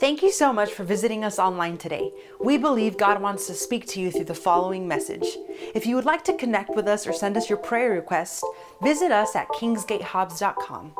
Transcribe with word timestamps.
Thank 0.00 0.22
you 0.22 0.32
so 0.32 0.50
much 0.50 0.72
for 0.72 0.82
visiting 0.82 1.24
us 1.24 1.38
online 1.38 1.76
today. 1.76 2.10
We 2.40 2.56
believe 2.56 2.96
God 2.96 3.20
wants 3.20 3.46
to 3.48 3.54
speak 3.54 3.86
to 3.88 4.00
you 4.00 4.10
through 4.10 4.24
the 4.24 4.34
following 4.34 4.88
message. 4.88 5.26
If 5.74 5.84
you 5.84 5.94
would 5.94 6.06
like 6.06 6.24
to 6.24 6.32
connect 6.32 6.74
with 6.74 6.88
us 6.88 7.06
or 7.06 7.12
send 7.12 7.36
us 7.36 7.50
your 7.50 7.58
prayer 7.58 7.90
request, 7.90 8.42
visit 8.82 9.12
us 9.12 9.36
at 9.36 9.46
kingsgatehobbs.com. 9.48 10.94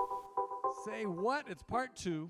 Say 0.84 1.06
what? 1.06 1.46
It's 1.48 1.62
part 1.62 1.96
two. 1.96 2.28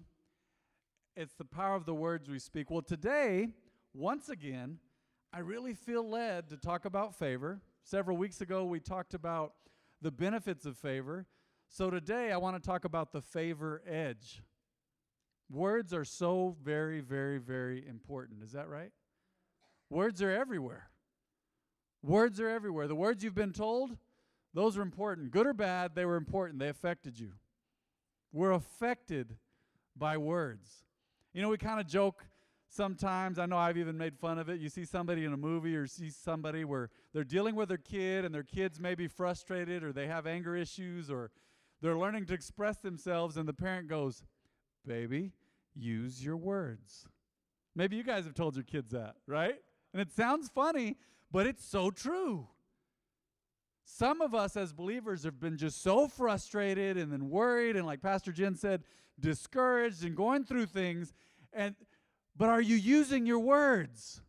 It's 1.16 1.34
the 1.34 1.44
power 1.44 1.74
of 1.74 1.86
the 1.86 1.94
words 1.94 2.28
we 2.28 2.38
speak. 2.38 2.71
Well, 2.71 2.82
today, 2.82 3.48
once 3.92 4.28
again, 4.28 4.78
I 5.32 5.40
really 5.40 5.74
feel 5.74 6.08
led 6.08 6.50
to 6.50 6.56
talk 6.56 6.84
about 6.84 7.16
favor. 7.16 7.60
Several 7.82 8.16
weeks 8.16 8.42
ago, 8.42 8.64
we 8.64 8.78
talked 8.78 9.14
about 9.14 9.54
the 10.00 10.12
benefits 10.12 10.66
of 10.66 10.76
favor. 10.76 11.26
So 11.68 11.90
today, 11.90 12.30
I 12.30 12.37
want 12.37 12.62
to 12.62 12.64
talk 12.64 12.84
about 12.84 13.10
the 13.12 13.22
favor 13.22 13.82
edge. 13.88 14.40
Words 15.53 15.92
are 15.92 16.05
so 16.05 16.56
very, 16.62 17.01
very, 17.01 17.38
very 17.38 17.87
important. 17.87 18.42
Is 18.42 18.52
that 18.52 18.68
right? 18.68 18.92
Words 19.88 20.23
are 20.23 20.30
everywhere. 20.30 20.90
Words 22.02 22.40
are 22.40 22.48
everywhere. 22.48 22.86
The 22.86 22.95
words 22.95 23.24
you've 23.24 23.34
been 23.34 23.52
told, 23.52 23.96
those 24.54 24.78
are 24.78 24.82
important. 24.82 25.32
Good 25.32 25.46
or 25.46 25.52
bad, 25.52 25.95
they 25.95 26.04
were 26.04 26.16
important. 26.16 26.60
They 26.60 26.68
affected 26.68 27.18
you. 27.18 27.32
We're 28.32 28.52
affected 28.52 29.36
by 29.96 30.16
words. 30.16 30.84
You 31.34 31.42
know, 31.42 31.48
we 31.48 31.59
kind 31.59 31.80
of 31.80 31.87
joke 31.87 32.24
sometimes. 32.68 33.38
I 33.38 33.46
know 33.46 33.59
I've 33.59 33.76
even 33.76 33.98
made 33.98 34.16
fun 34.16 34.38
of 34.38 34.48
it. 34.48 34.60
You 34.60 34.68
see 34.68 34.84
somebody 34.84 35.24
in 35.24 35.32
a 35.32 35.37
movie 35.37 35.74
or 35.74 35.87
see 35.88 36.10
somebody 36.10 36.64
where 36.64 36.90
they're 37.12 37.24
dealing 37.24 37.56
with 37.56 37.68
their 37.68 37.76
kid 37.76 38.24
and 38.24 38.32
their 38.32 38.45
kids 38.45 38.78
may 38.78 38.95
be 38.95 39.09
frustrated 39.09 39.82
or 39.82 39.92
they 39.92 40.06
have 40.06 40.26
anger 40.28 40.56
issues 40.56 41.10
or 41.10 41.32
they're 41.82 41.98
learning 41.98 42.26
to 42.26 42.34
express 42.34 42.76
themselves, 42.76 43.37
and 43.37 43.48
the 43.48 43.54
parent 43.54 43.88
goes, 43.88 44.23
Baby, 44.87 45.32
use 45.74 46.24
your 46.24 46.37
words. 46.37 47.06
Maybe 47.74 47.97
you 47.97 48.02
guys 48.02 48.24
have 48.24 48.34
told 48.34 48.56
your 48.56 48.65
kids 48.65 48.91
that, 48.92 49.16
right? 49.27 49.56
And 49.93 50.01
it 50.01 50.12
sounds 50.12 50.48
funny, 50.48 50.96
but 51.30 51.46
it's 51.46 51.65
so 51.65 51.90
true. 51.90 52.49
Some 53.85 54.21
of 54.21 54.35
us 54.35 54.57
as 54.57 54.73
believers 54.73 55.24
have 55.24 55.40
been 55.40 55.57
just 55.57 55.82
so 55.82 56.09
frustrated 56.09 56.96
and 56.96 57.12
then 57.12 57.29
worried 57.29 57.77
and 57.77 57.87
like 57.87 58.02
Pastor 58.02 58.32
Jen 58.32 58.54
said, 58.54 58.85
discouraged 59.18 60.04
and 60.04 60.16
going 60.16 60.45
through 60.45 60.66
things 60.66 61.12
and 61.52 61.74
but 62.37 62.49
are 62.49 62.60
you 62.60 62.77
using 62.77 63.27
your 63.27 63.40
words? 63.40 64.23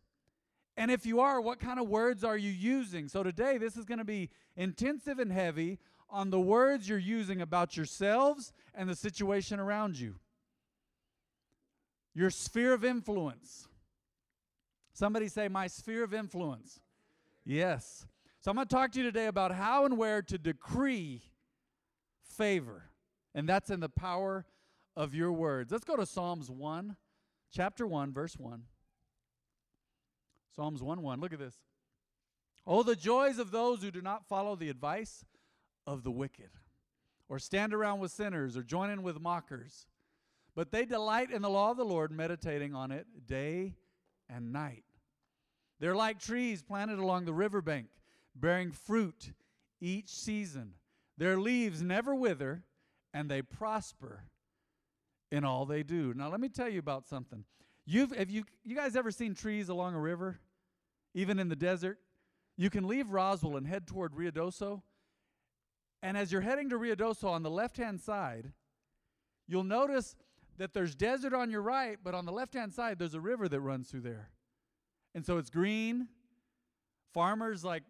And 0.76 0.90
if 0.90 1.06
you 1.06 1.20
are, 1.20 1.40
what 1.40 1.60
kind 1.60 1.78
of 1.78 1.88
words 1.88 2.24
are 2.24 2.36
you 2.36 2.50
using? 2.50 3.08
So 3.08 3.22
today 3.22 3.56
this 3.56 3.76
is 3.76 3.84
going 3.84 3.98
to 3.98 4.04
be 4.04 4.30
intensive 4.56 5.18
and 5.18 5.32
heavy 5.32 5.78
on 6.10 6.30
the 6.30 6.40
words 6.40 6.88
you're 6.88 6.98
using 6.98 7.40
about 7.40 7.76
yourselves 7.76 8.52
and 8.74 8.88
the 8.88 8.96
situation 8.96 9.60
around 9.60 9.98
you 9.98 10.16
your 12.14 12.30
sphere 12.30 12.72
of 12.72 12.84
influence. 12.84 13.68
Somebody 14.92 15.28
say, 15.28 15.48
My 15.48 15.66
sphere 15.66 16.04
of 16.04 16.14
influence. 16.14 16.80
Yes. 17.44 18.06
So 18.40 18.50
I'm 18.50 18.56
going 18.56 18.66
to 18.66 18.74
talk 18.74 18.92
to 18.92 18.98
you 18.98 19.04
today 19.04 19.26
about 19.26 19.52
how 19.52 19.84
and 19.84 19.96
where 19.96 20.20
to 20.22 20.38
decree 20.38 21.22
favor. 22.24 22.84
And 23.34 23.48
that's 23.48 23.70
in 23.70 23.80
the 23.80 23.88
power 23.88 24.44
of 24.96 25.14
your 25.14 25.32
words. 25.32 25.72
Let's 25.72 25.84
go 25.84 25.96
to 25.96 26.04
Psalms 26.04 26.50
1, 26.50 26.96
chapter 27.52 27.86
1, 27.86 28.12
verse 28.12 28.36
1. 28.36 28.62
Psalms 30.54 30.82
1 30.82 31.02
1. 31.02 31.20
Look 31.20 31.32
at 31.32 31.38
this. 31.38 31.56
Oh, 32.66 32.82
the 32.82 32.96
joys 32.96 33.38
of 33.38 33.50
those 33.50 33.82
who 33.82 33.90
do 33.90 34.02
not 34.02 34.26
follow 34.26 34.54
the 34.54 34.68
advice 34.68 35.24
of 35.86 36.04
the 36.04 36.10
wicked, 36.10 36.50
or 37.28 37.38
stand 37.38 37.72
around 37.72 38.00
with 38.00 38.12
sinners, 38.12 38.56
or 38.56 38.62
join 38.62 38.90
in 38.90 39.02
with 39.02 39.20
mockers. 39.20 39.86
But 40.54 40.70
they 40.70 40.84
delight 40.84 41.30
in 41.30 41.42
the 41.42 41.50
law 41.50 41.70
of 41.70 41.76
the 41.76 41.84
Lord, 41.84 42.12
meditating 42.12 42.74
on 42.74 42.90
it 42.90 43.06
day 43.26 43.74
and 44.28 44.52
night. 44.52 44.84
They're 45.80 45.96
like 45.96 46.20
trees 46.20 46.62
planted 46.62 46.98
along 46.98 47.24
the 47.24 47.32
riverbank, 47.32 47.88
bearing 48.34 48.70
fruit 48.70 49.32
each 49.80 50.08
season. 50.08 50.74
Their 51.18 51.38
leaves 51.38 51.82
never 51.82 52.14
wither, 52.14 52.62
and 53.12 53.30
they 53.30 53.42
prosper 53.42 54.24
in 55.30 55.44
all 55.44 55.66
they 55.66 55.82
do. 55.82 56.12
Now, 56.14 56.28
let 56.30 56.40
me 56.40 56.48
tell 56.48 56.68
you 56.68 56.78
about 56.78 57.08
something. 57.08 57.44
You've, 57.84 58.14
have 58.14 58.30
you, 58.30 58.44
you 58.64 58.76
guys 58.76 58.94
ever 58.94 59.10
seen 59.10 59.34
trees 59.34 59.68
along 59.68 59.94
a 59.94 60.00
river, 60.00 60.38
even 61.14 61.38
in 61.38 61.48
the 61.48 61.56
desert? 61.56 61.98
You 62.56 62.70
can 62.70 62.86
leave 62.86 63.10
Roswell 63.10 63.56
and 63.56 63.66
head 63.66 63.86
toward 63.86 64.14
Ruidoso. 64.14 64.82
And 66.02 66.16
as 66.16 66.30
you're 66.30 66.42
heading 66.42 66.70
to 66.70 66.78
Ruidoso 66.78 67.28
on 67.28 67.42
the 67.42 67.50
left 67.50 67.76
hand 67.76 68.00
side, 68.00 68.52
you'll 69.48 69.64
notice 69.64 70.16
that 70.62 70.72
there's 70.72 70.94
desert 70.94 71.34
on 71.34 71.50
your 71.50 71.60
right, 71.60 71.98
but 72.04 72.14
on 72.14 72.24
the 72.24 72.30
left 72.30 72.54
hand 72.54 72.72
side, 72.72 72.96
there's 72.96 73.14
a 73.14 73.20
river 73.20 73.48
that 73.48 73.60
runs 73.60 73.88
through 73.88 74.02
there. 74.02 74.30
And 75.12 75.26
so 75.26 75.38
it's 75.38 75.50
green. 75.50 76.06
Farmers, 77.12 77.64
like, 77.64 77.82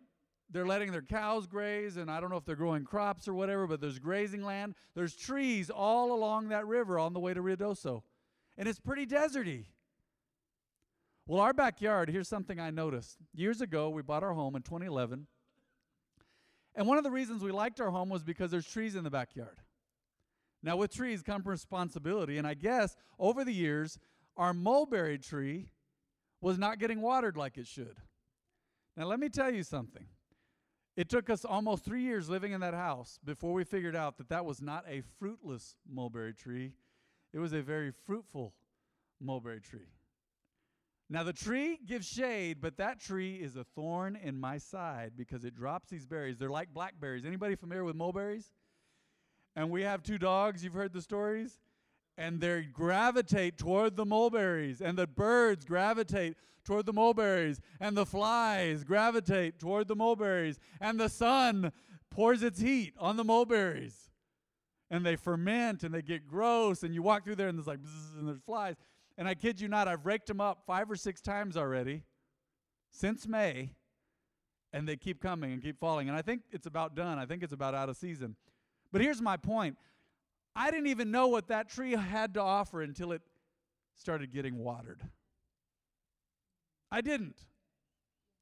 they're 0.48 0.66
letting 0.66 0.90
their 0.90 1.02
cows 1.02 1.46
graze, 1.46 1.98
and 1.98 2.10
I 2.10 2.18
don't 2.18 2.30
know 2.30 2.38
if 2.38 2.46
they're 2.46 2.56
growing 2.56 2.84
crops 2.84 3.28
or 3.28 3.34
whatever, 3.34 3.66
but 3.66 3.82
there's 3.82 3.98
grazing 3.98 4.42
land. 4.42 4.74
There's 4.94 5.14
trees 5.14 5.68
all 5.68 6.14
along 6.14 6.48
that 6.48 6.66
river 6.66 6.98
on 6.98 7.12
the 7.12 7.20
way 7.20 7.34
to 7.34 7.42
Ruidoso. 7.42 8.04
And 8.56 8.66
it's 8.66 8.80
pretty 8.80 9.04
deserty. 9.04 9.66
Well, 11.26 11.42
our 11.42 11.52
backyard, 11.52 12.08
here's 12.08 12.26
something 12.26 12.58
I 12.58 12.70
noticed. 12.70 13.18
Years 13.34 13.60
ago, 13.60 13.90
we 13.90 14.00
bought 14.00 14.22
our 14.22 14.32
home 14.32 14.56
in 14.56 14.62
2011. 14.62 15.26
And 16.74 16.86
one 16.86 16.96
of 16.96 17.04
the 17.04 17.10
reasons 17.10 17.42
we 17.42 17.52
liked 17.52 17.82
our 17.82 17.90
home 17.90 18.08
was 18.08 18.24
because 18.24 18.50
there's 18.50 18.66
trees 18.66 18.96
in 18.96 19.04
the 19.04 19.10
backyard. 19.10 19.58
Now, 20.62 20.76
with 20.76 20.94
trees 20.94 21.22
come 21.22 21.42
responsibility, 21.44 22.38
and 22.38 22.46
I 22.46 22.54
guess 22.54 22.96
over 23.18 23.44
the 23.44 23.52
years, 23.52 23.98
our 24.36 24.54
mulberry 24.54 25.18
tree 25.18 25.70
was 26.40 26.58
not 26.58 26.78
getting 26.78 27.00
watered 27.00 27.36
like 27.36 27.58
it 27.58 27.66
should. 27.66 27.96
Now, 28.96 29.06
let 29.06 29.18
me 29.18 29.28
tell 29.28 29.52
you 29.52 29.62
something. 29.62 30.06
It 30.96 31.08
took 31.08 31.30
us 31.30 31.44
almost 31.44 31.84
three 31.84 32.02
years 32.02 32.28
living 32.28 32.52
in 32.52 32.60
that 32.60 32.74
house 32.74 33.18
before 33.24 33.54
we 33.54 33.64
figured 33.64 33.96
out 33.96 34.18
that 34.18 34.28
that 34.28 34.44
was 34.44 34.60
not 34.60 34.84
a 34.86 35.02
fruitless 35.18 35.76
mulberry 35.90 36.34
tree. 36.34 36.74
It 37.32 37.38
was 37.38 37.54
a 37.54 37.62
very 37.62 37.92
fruitful 38.06 38.52
mulberry 39.20 39.60
tree. 39.60 39.88
Now, 41.08 41.24
the 41.24 41.32
tree 41.32 41.78
gives 41.84 42.06
shade, 42.06 42.58
but 42.60 42.76
that 42.76 43.00
tree 43.00 43.36
is 43.36 43.56
a 43.56 43.64
thorn 43.64 44.16
in 44.16 44.38
my 44.38 44.58
side 44.58 45.12
because 45.16 45.44
it 45.44 45.54
drops 45.54 45.88
these 45.88 46.06
berries. 46.06 46.38
They're 46.38 46.50
like 46.50 46.72
blackberries. 46.72 47.24
Anybody 47.24 47.54
familiar 47.54 47.84
with 47.84 47.96
mulberries? 47.96 48.52
And 49.54 49.70
we 49.70 49.82
have 49.82 50.02
two 50.02 50.18
dogs, 50.18 50.64
you've 50.64 50.72
heard 50.74 50.92
the 50.92 51.02
stories, 51.02 51.60
and 52.16 52.40
they 52.40 52.62
gravitate 52.62 53.58
toward 53.58 53.96
the 53.96 54.04
mulberries, 54.04 54.80
and 54.80 54.98
the 54.98 55.06
birds 55.06 55.64
gravitate 55.64 56.36
toward 56.64 56.86
the 56.86 56.92
mulberries, 56.92 57.60
and 57.80 57.96
the 57.96 58.06
flies 58.06 58.84
gravitate 58.84 59.58
toward 59.58 59.88
the 59.88 59.96
mulberries, 59.96 60.58
and 60.80 60.98
the 60.98 61.08
sun 61.08 61.72
pours 62.10 62.42
its 62.42 62.60
heat 62.60 62.94
on 62.98 63.16
the 63.16 63.24
mulberries. 63.24 64.10
And 64.90 65.06
they 65.06 65.16
ferment 65.16 65.84
and 65.84 65.94
they 65.94 66.02
get 66.02 66.28
gross, 66.28 66.82
and 66.82 66.94
you 66.94 67.02
walk 67.02 67.24
through 67.24 67.36
there 67.36 67.48
and 67.48 67.56
there's 67.56 67.66
like, 67.66 67.80
and 68.18 68.28
there's 68.28 68.42
flies. 68.44 68.76
And 69.16 69.26
I 69.26 69.34
kid 69.34 69.58
you 69.60 69.68
not, 69.68 69.88
I've 69.88 70.04
raked 70.04 70.26
them 70.26 70.40
up 70.40 70.64
five 70.66 70.90
or 70.90 70.96
six 70.96 71.22
times 71.22 71.56
already 71.56 72.04
since 72.90 73.26
May, 73.26 73.70
and 74.72 74.86
they 74.86 74.96
keep 74.96 75.22
coming 75.22 75.52
and 75.52 75.62
keep 75.62 75.80
falling. 75.80 76.08
And 76.08 76.16
I 76.16 76.20
think 76.20 76.42
it's 76.50 76.66
about 76.66 76.94
done. 76.94 77.18
I 77.18 77.24
think 77.24 77.42
it's 77.42 77.54
about 77.54 77.74
out 77.74 77.88
of 77.88 77.96
season. 77.96 78.36
But 78.92 79.00
here's 79.00 79.20
my 79.20 79.36
point 79.36 79.76
I 80.54 80.70
didn't 80.70 80.88
even 80.88 81.10
know 81.10 81.28
what 81.28 81.48
that 81.48 81.68
tree 81.68 81.92
had 81.92 82.34
to 82.34 82.40
offer 82.40 82.82
until 82.82 83.12
it 83.12 83.22
started 83.96 84.32
getting 84.32 84.58
watered. 84.58 85.02
I 86.90 87.00
didn't. 87.00 87.36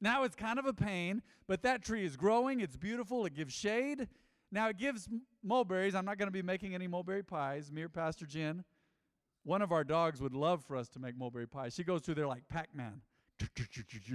Now 0.00 0.25
it's 0.25 0.34
kind 0.34 0.59
of 0.59 0.66
a 0.66 0.72
pain, 0.72 1.22
but 1.47 1.62
that 1.62 1.84
tree 1.84 2.05
is 2.05 2.16
growing. 2.16 2.60
It's 2.60 2.77
beautiful. 2.77 3.27
It 3.27 3.34
gives 3.34 3.55
shade. 3.55 4.09
Now 4.50 4.69
it 4.69 4.77
gives 4.77 5.09
mulberries. 5.44 5.94
I'm 5.94 6.05
not 6.05 6.19
going 6.19 6.27
to 6.27 6.33
be 6.33 6.43
making 6.43 6.75
any 6.75 6.89
mulberry 6.89 7.22
pies. 7.22 7.71
Me 7.71 7.83
or 7.83 7.89
Pastor 7.89 8.27
Jen. 8.27 8.65
One 9.44 9.62
of 9.62 9.72
our 9.72 9.84
dogs 9.84 10.21
would 10.21 10.34
love 10.34 10.65
for 10.65 10.77
us 10.77 10.89
to 10.91 10.99
make 10.99 11.16
mulberry 11.16 11.47
pies. 11.47 11.75
She 11.75 11.84
goes 11.84 12.03
through 12.03 12.16
there 12.16 12.27
like 12.27 12.48
Pac 12.48 12.75
Man. 12.75 13.03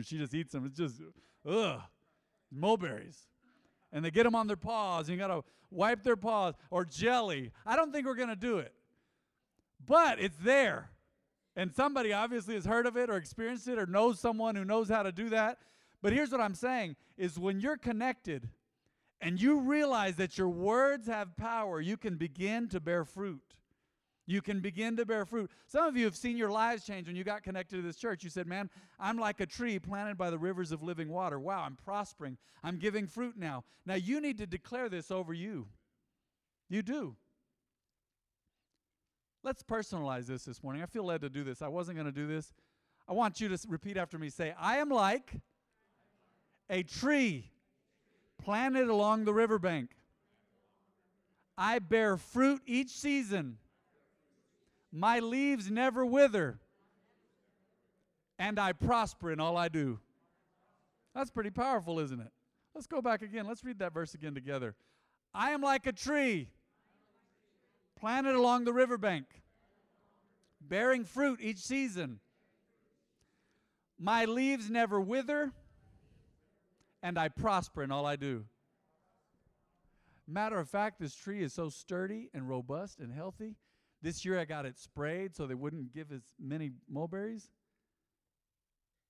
She 0.03 0.17
just 0.17 0.33
eats 0.33 0.51
them. 0.51 0.65
It's 0.65 0.77
just, 0.77 1.01
ugh, 1.47 1.81
mulberries 2.51 3.27
and 3.91 4.03
they 4.03 4.11
get 4.11 4.23
them 4.23 4.35
on 4.35 4.47
their 4.47 4.57
paws, 4.57 5.07
and 5.07 5.17
you 5.17 5.19
got 5.19 5.33
to 5.33 5.43
wipe 5.71 6.03
their 6.03 6.15
paws, 6.15 6.55
or 6.69 6.85
jelly. 6.85 7.51
I 7.65 7.75
don't 7.75 7.91
think 7.91 8.05
we're 8.05 8.15
going 8.15 8.29
to 8.29 8.35
do 8.35 8.59
it. 8.59 8.73
But 9.85 10.19
it's 10.19 10.37
there. 10.37 10.91
And 11.55 11.73
somebody 11.73 12.11
obviously 12.11 12.55
has 12.55 12.65
heard 12.65 12.85
of 12.85 12.97
it 12.97 13.09
or 13.09 13.15
experienced 13.15 13.67
it 13.67 13.79
or 13.79 13.85
knows 13.85 14.19
someone 14.19 14.55
who 14.55 14.65
knows 14.65 14.89
how 14.89 15.03
to 15.03 15.11
do 15.11 15.29
that. 15.29 15.59
But 16.01 16.11
here's 16.13 16.31
what 16.31 16.41
I'm 16.41 16.55
saying 16.55 16.95
is 17.17 17.39
when 17.39 17.59
you're 17.59 17.77
connected 17.77 18.49
and 19.21 19.41
you 19.41 19.59
realize 19.59 20.17
that 20.17 20.37
your 20.37 20.49
words 20.49 21.07
have 21.07 21.37
power, 21.37 21.79
you 21.79 21.97
can 21.97 22.15
begin 22.15 22.67
to 22.69 22.79
bear 22.79 23.05
fruit 23.05 23.41
you 24.27 24.41
can 24.41 24.59
begin 24.59 24.97
to 24.97 25.05
bear 25.05 25.25
fruit. 25.25 25.51
Some 25.67 25.85
of 25.85 25.95
you 25.95 26.05
have 26.05 26.15
seen 26.15 26.37
your 26.37 26.49
lives 26.49 26.83
change 26.85 27.07
when 27.07 27.15
you 27.15 27.23
got 27.23 27.43
connected 27.43 27.77
to 27.77 27.81
this 27.81 27.97
church. 27.97 28.23
You 28.23 28.29
said, 28.29 28.47
Man, 28.47 28.69
I'm 28.99 29.17
like 29.17 29.39
a 29.39 29.45
tree 29.45 29.77
planted 29.77 30.17
by 30.17 30.29
the 30.29 30.37
rivers 30.37 30.71
of 30.71 30.81
living 30.81 31.09
water. 31.09 31.39
Wow, 31.39 31.63
I'm 31.63 31.75
prospering. 31.75 32.37
I'm 32.63 32.77
giving 32.77 33.05
fruit 33.05 33.35
now. 33.37 33.63
Now 33.85 33.95
you 33.95 34.19
need 34.19 34.37
to 34.39 34.47
declare 34.47 34.89
this 34.89 35.11
over 35.11 35.33
you. 35.33 35.67
You 36.69 36.81
do. 36.81 37.15
let's 39.43 39.61
personalize 39.61 40.25
this 40.25 40.45
this 40.45 40.63
morning. 40.63 40.81
I 40.81 40.87
feel 40.87 41.03
led 41.03 41.21
to 41.21 41.29
do 41.29 41.43
this. 41.43 41.61
I 41.61 41.67
wasn't 41.67 41.97
going 41.97 42.07
to 42.07 42.11
do 42.11 42.25
this. 42.25 42.51
I 43.07 43.13
want 43.13 43.39
you 43.39 43.47
to 43.49 43.57
repeat 43.67 43.97
after 43.97 44.17
me. 44.17 44.29
Say, 44.29 44.55
I 44.59 44.77
am 44.77 44.89
like 44.89 45.39
a 46.67 46.81
tree 46.81 47.51
planted 48.43 48.87
along 48.87 49.25
the 49.25 49.33
riverbank. 49.33 49.91
I 51.55 51.77
bear 51.77 52.17
fruit 52.17 52.61
each 52.65 52.89
season. 52.89 53.59
My 54.95 55.19
leaves 55.19 55.69
never 55.69 56.05
wither. 56.05 56.57
And 58.39 58.57
I 58.57 58.71
prosper 58.71 59.29
in 59.29 59.41
all 59.41 59.57
I 59.57 59.67
do. 59.67 59.99
That's 61.13 61.29
pretty 61.29 61.49
powerful, 61.49 61.99
isn't 61.99 62.19
it? 62.19 62.31
Let's 62.73 62.87
go 62.87 63.01
back 63.01 63.21
again. 63.21 63.45
Let's 63.45 63.63
read 63.63 63.79
that 63.79 63.93
verse 63.93 64.13
again 64.13 64.33
together. 64.33 64.73
I 65.33 65.51
am 65.51 65.61
like 65.61 65.85
a 65.85 65.91
tree 65.91 66.47
planted 67.99 68.35
along 68.35 68.63
the 68.63 68.71
riverbank, 68.71 69.25
bearing 70.61 71.03
fruit 71.03 71.39
each 71.41 71.57
season. 71.57 72.19
My 73.99 74.23
leaves 74.23 74.69
never 74.69 74.99
wither, 74.99 75.51
and 77.03 77.17
I 77.17 77.27
prosper 77.27 77.83
in 77.83 77.91
all 77.91 78.05
I 78.05 78.15
do. 78.15 78.45
Matter 80.25 80.57
of 80.57 80.69
fact, 80.69 81.01
this 81.01 81.15
tree 81.15 81.43
is 81.43 81.53
so 81.53 81.67
sturdy 81.67 82.29
and 82.33 82.47
robust 82.47 82.99
and 82.99 83.13
healthy. 83.13 83.55
This 84.05 84.23
year 84.23 84.39
I 84.39 84.45
got 84.45 84.67
it 84.67 84.77
sprayed 84.77 85.35
so 85.35 85.47
they 85.47 85.55
wouldn't 85.55 85.91
give 85.91 86.11
as 86.11 86.21
many 86.39 86.69
mulberries. 86.87 87.49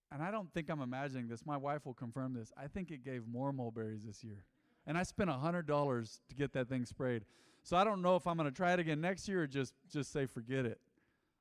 And 0.09 0.23
I 0.23 0.31
don't 0.31 0.49
think 0.53 0.69
I'm 0.69 0.79
imagining 0.79 1.27
this. 1.27 1.45
My 1.45 1.57
wife 1.57 1.85
will 1.85 1.93
confirm 1.93 2.33
this. 2.33 2.53
I 2.55 2.67
think 2.67 2.91
it 2.91 3.03
gave 3.03 3.27
more 3.27 3.51
mulberries 3.51 4.05
this 4.05 4.23
year. 4.23 4.45
And 4.87 4.97
I 4.97 5.03
spent 5.03 5.29
$100 5.29 6.19
to 6.29 6.35
get 6.35 6.53
that 6.53 6.69
thing 6.69 6.85
sprayed. 6.85 7.25
So 7.61 7.75
I 7.75 7.83
don't 7.83 8.01
know 8.01 8.15
if 8.15 8.25
I'm 8.25 8.37
going 8.37 8.49
to 8.49 8.55
try 8.55 8.71
it 8.71 8.79
again 8.79 9.01
next 9.01 9.27
year 9.27 9.43
or 9.43 9.47
just 9.47 9.73
just 9.91 10.13
say 10.13 10.27
forget 10.27 10.65
it. 10.65 10.79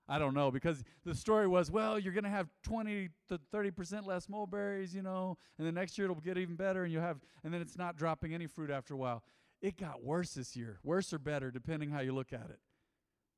I 0.09 0.19
don't 0.19 0.35
know 0.35 0.51
because 0.51 0.83
the 1.05 1.15
story 1.15 1.47
was, 1.47 1.71
well, 1.71 1.97
you're 1.97 2.13
going 2.13 2.25
to 2.25 2.31
have 2.31 2.49
20 2.65 3.09
to 3.29 3.41
30% 3.55 4.05
less 4.05 4.29
mulberries, 4.29 4.93
you 4.93 5.03
know, 5.03 5.39
and 5.59 5.67
the 5.67 5.73
next 5.73 5.97
year 5.97 6.07
it'll 6.07 6.17
get 6.17 6.39
even 6.39 6.57
better 6.57 6.83
and 6.83 6.93
you'll 6.93 7.03
have 7.03 7.21
and 7.45 7.55
then 7.55 7.61
it's 7.61 7.79
not 7.79 7.97
dropping 7.97 8.35
any 8.35 8.49
fruit 8.49 8.73
after 8.73 8.95
a 8.95 8.97
while. 8.97 9.23
It 9.63 9.77
got 9.77 10.03
worse 10.03 10.35
this 10.35 10.57
year. 10.57 10.81
Worse 10.83 11.13
or 11.13 11.21
better 11.21 11.53
depending 11.53 11.91
how 11.91 12.01
you 12.01 12.13
look 12.13 12.33
at 12.33 12.51
it. 12.51 12.59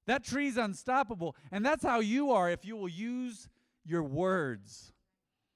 That 0.06 0.24
tree's 0.24 0.56
unstoppable, 0.56 1.34
and 1.50 1.64
that's 1.64 1.82
how 1.82 2.00
you 2.00 2.30
are 2.30 2.50
if 2.50 2.64
you 2.64 2.76
will 2.76 2.88
use 2.88 3.48
your 3.84 4.02
words. 4.02 4.92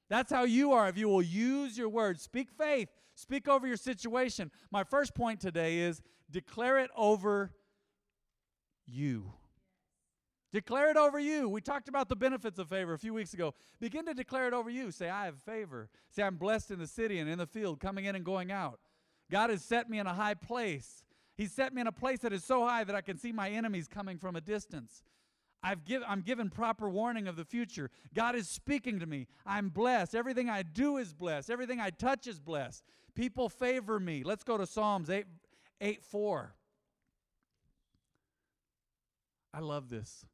That's 0.09 0.33
how 0.33 0.45
you 0.45 0.73
are 0.73 0.89
if 0.89 0.99
you 0.99 1.09
will 1.09 1.23
use 1.23 1.79
your 1.79 1.89
words. 1.89 2.23
Speak 2.23 2.51
faith, 2.51 2.89
speak 3.15 3.49
over 3.49 3.67
your 3.67 3.77
situation. 3.77 4.51
My 4.71 4.83
first 4.83 5.15
point 5.15 5.41
today 5.41 5.79
is 5.79 6.03
declare 6.31 6.79
it 6.81 6.91
over 6.97 7.53
you. 8.87 9.33
Declare 10.53 10.91
it 10.91 10.97
over 10.97 11.21
you. 11.21 11.49
We 11.49 11.61
talked 11.61 11.89
about 11.89 12.09
the 12.09 12.17
benefits 12.17 12.59
of 12.59 12.69
favor 12.69 12.93
a 12.93 12.99
few 12.99 13.15
weeks 13.15 13.35
ago. 13.35 13.55
Begin 13.79 14.05
to 14.07 14.15
declare 14.15 14.49
it 14.49 14.53
over 14.53 14.69
you. 14.69 14.91
Say, 14.91 15.09
I 15.09 15.27
have 15.27 15.39
favor. 15.39 15.89
Say, 16.11 16.25
I'm 16.25 16.37
blessed 16.37 16.73
in 16.73 16.81
the 16.81 16.89
city 16.89 17.21
and 17.21 17.31
in 17.31 17.39
the 17.39 17.47
field, 17.47 17.79
coming 17.79 18.07
in 18.07 18.17
and 18.17 18.25
going 18.25 18.51
out. 18.51 18.81
God 19.31 19.51
has 19.51 19.63
set 19.63 19.89
me 19.89 20.01
in 20.01 20.09
a 20.09 20.15
high 20.15 20.35
place. 20.35 21.05
He's 21.41 21.53
set 21.53 21.73
me 21.73 21.81
in 21.81 21.87
a 21.87 21.93
place 21.93 22.19
that 22.19 22.35
is 22.35 22.45
so 22.45 22.67
high 22.67 22.85
that 22.85 22.95
I 22.95 23.01
can 23.01 23.17
see 23.17 23.33
my 23.33 23.49
enemies 23.49 23.89
coming 23.89 24.19
from 24.19 24.37
a 24.37 24.43
distance. 24.43 25.03
I've 25.63 25.87
give, 25.87 26.03
I'm 26.07 26.21
given 26.21 26.51
proper 26.51 26.87
warning 26.87 27.27
of 27.29 27.37
the 27.37 27.47
future. 27.47 27.91
God 28.13 28.35
is 28.35 28.47
speaking 28.47 29.01
to 29.01 29.07
me. 29.07 29.27
I'm 29.47 29.71
blessed. 29.71 30.15
Everything 30.15 30.51
I 30.51 30.63
do 30.63 30.99
is 30.99 31.15
blessed. 31.15 31.49
Everything 31.49 31.81
I 31.81 31.89
touch 31.89 32.27
is 32.27 32.39
blessed. 32.39 32.85
People 33.15 33.49
favor 33.49 33.99
me. 33.99 34.23
Let's 34.23 34.45
go 34.45 34.59
to 34.59 34.67
Psalms 34.67 35.09
8, 35.09 35.25
8 35.81 36.05
4. 36.05 36.55
I 39.55 39.61
love 39.61 39.89
this. 39.89 40.27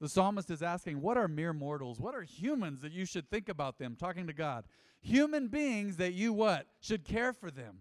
The 0.00 0.08
psalmist 0.08 0.48
is 0.52 0.62
asking, 0.62 1.00
What 1.00 1.16
are 1.16 1.26
mere 1.26 1.52
mortals? 1.52 1.98
What 1.98 2.14
are 2.14 2.22
humans 2.22 2.82
that 2.82 2.92
you 2.92 3.04
should 3.04 3.28
think 3.28 3.48
about 3.48 3.80
them? 3.80 3.96
Talking 3.98 4.28
to 4.28 4.32
God. 4.32 4.64
Human 5.00 5.48
beings 5.48 5.96
that 5.96 6.12
you 6.12 6.32
what? 6.32 6.68
Should 6.78 7.04
care 7.04 7.32
for 7.32 7.50
them. 7.50 7.80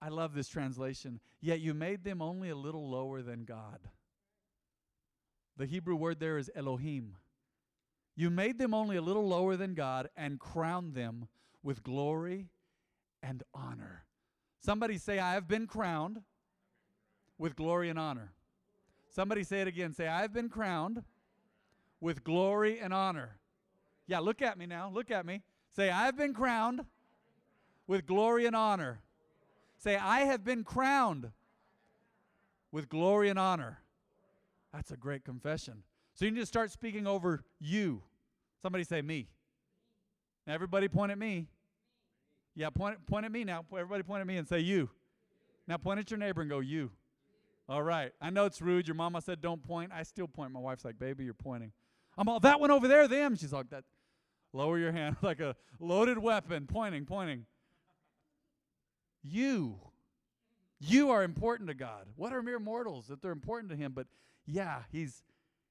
I 0.00 0.08
love 0.08 0.34
this 0.34 0.48
translation. 0.48 1.20
Yet 1.40 1.60
you 1.60 1.74
made 1.74 2.04
them 2.04 2.20
only 2.20 2.50
a 2.50 2.56
little 2.56 2.88
lower 2.88 3.22
than 3.22 3.44
God. 3.44 3.80
The 5.56 5.66
Hebrew 5.66 5.96
word 5.96 6.20
there 6.20 6.38
is 6.38 6.50
Elohim. 6.54 7.16
You 8.14 8.30
made 8.30 8.58
them 8.58 8.74
only 8.74 8.96
a 8.96 9.02
little 9.02 9.26
lower 9.26 9.56
than 9.56 9.74
God 9.74 10.08
and 10.16 10.40
crowned 10.40 10.94
them 10.94 11.28
with 11.62 11.82
glory 11.82 12.48
and 13.22 13.42
honor. 13.54 14.04
Somebody 14.60 14.98
say, 14.98 15.18
I 15.18 15.34
have 15.34 15.48
been 15.48 15.66
crowned 15.66 16.22
with 17.38 17.56
glory 17.56 17.88
and 17.88 17.98
honor. 17.98 18.32
Somebody 19.10 19.44
say 19.44 19.60
it 19.60 19.68
again. 19.68 19.92
Say, 19.92 20.08
I've 20.08 20.32
been 20.32 20.48
crowned 20.48 21.02
with 22.00 22.24
glory 22.24 22.78
and 22.80 22.92
honor. 22.92 23.38
Yeah, 24.06 24.20
look 24.20 24.42
at 24.42 24.58
me 24.58 24.66
now. 24.66 24.90
Look 24.92 25.10
at 25.10 25.26
me. 25.26 25.42
Say, 25.74 25.90
I've 25.90 26.16
been 26.16 26.34
crowned 26.34 26.84
with 27.86 28.06
glory 28.06 28.46
and 28.46 28.56
honor. 28.56 29.00
Say, 29.86 29.94
I 29.94 30.22
have 30.22 30.42
been 30.42 30.64
crowned 30.64 31.30
with 32.72 32.88
glory 32.88 33.28
and 33.28 33.38
honor. 33.38 33.78
That's 34.72 34.90
a 34.90 34.96
great 34.96 35.24
confession. 35.24 35.84
So 36.14 36.24
you 36.24 36.32
need 36.32 36.40
to 36.40 36.46
start 36.46 36.72
speaking 36.72 37.06
over 37.06 37.44
you. 37.60 38.02
Somebody 38.60 38.82
say 38.82 39.00
me. 39.00 39.28
Now 40.44 40.54
everybody 40.54 40.88
point 40.88 41.12
at 41.12 41.18
me. 41.18 41.46
Yeah, 42.56 42.70
point, 42.70 43.06
point 43.06 43.26
at 43.26 43.30
me 43.30 43.44
now. 43.44 43.64
Everybody 43.72 44.02
point 44.02 44.22
at 44.22 44.26
me 44.26 44.38
and 44.38 44.48
say 44.48 44.58
you. 44.58 44.90
Now 45.68 45.76
point 45.76 46.00
at 46.00 46.10
your 46.10 46.18
neighbor 46.18 46.40
and 46.40 46.50
go 46.50 46.58
you. 46.58 46.90
All 47.68 47.84
right. 47.84 48.10
I 48.20 48.30
know 48.30 48.44
it's 48.46 48.60
rude. 48.60 48.88
Your 48.88 48.96
mama 48.96 49.20
said 49.20 49.40
don't 49.40 49.62
point. 49.62 49.92
I 49.94 50.02
still 50.02 50.26
point. 50.26 50.50
My 50.50 50.58
wife's 50.58 50.84
like, 50.84 50.98
baby, 50.98 51.22
you're 51.22 51.32
pointing. 51.32 51.70
I'm 52.18 52.28
all, 52.28 52.40
that 52.40 52.58
one 52.58 52.72
over 52.72 52.88
there, 52.88 53.06
them. 53.06 53.36
She's 53.36 53.52
like, 53.52 53.70
that. 53.70 53.84
Lower 54.52 54.80
your 54.80 54.90
hand 54.90 55.14
like 55.22 55.38
a 55.38 55.54
loaded 55.78 56.18
weapon, 56.18 56.66
pointing, 56.66 57.06
pointing. 57.06 57.46
You. 59.28 59.76
You 60.78 61.10
are 61.10 61.22
important 61.22 61.68
to 61.68 61.74
God. 61.74 62.06
What 62.16 62.32
are 62.32 62.42
mere 62.42 62.58
mortals 62.58 63.06
that 63.06 63.22
they're 63.22 63.32
important 63.32 63.70
to 63.70 63.76
Him? 63.76 63.92
But 63.92 64.06
yeah, 64.46 64.82
He's 64.90 65.22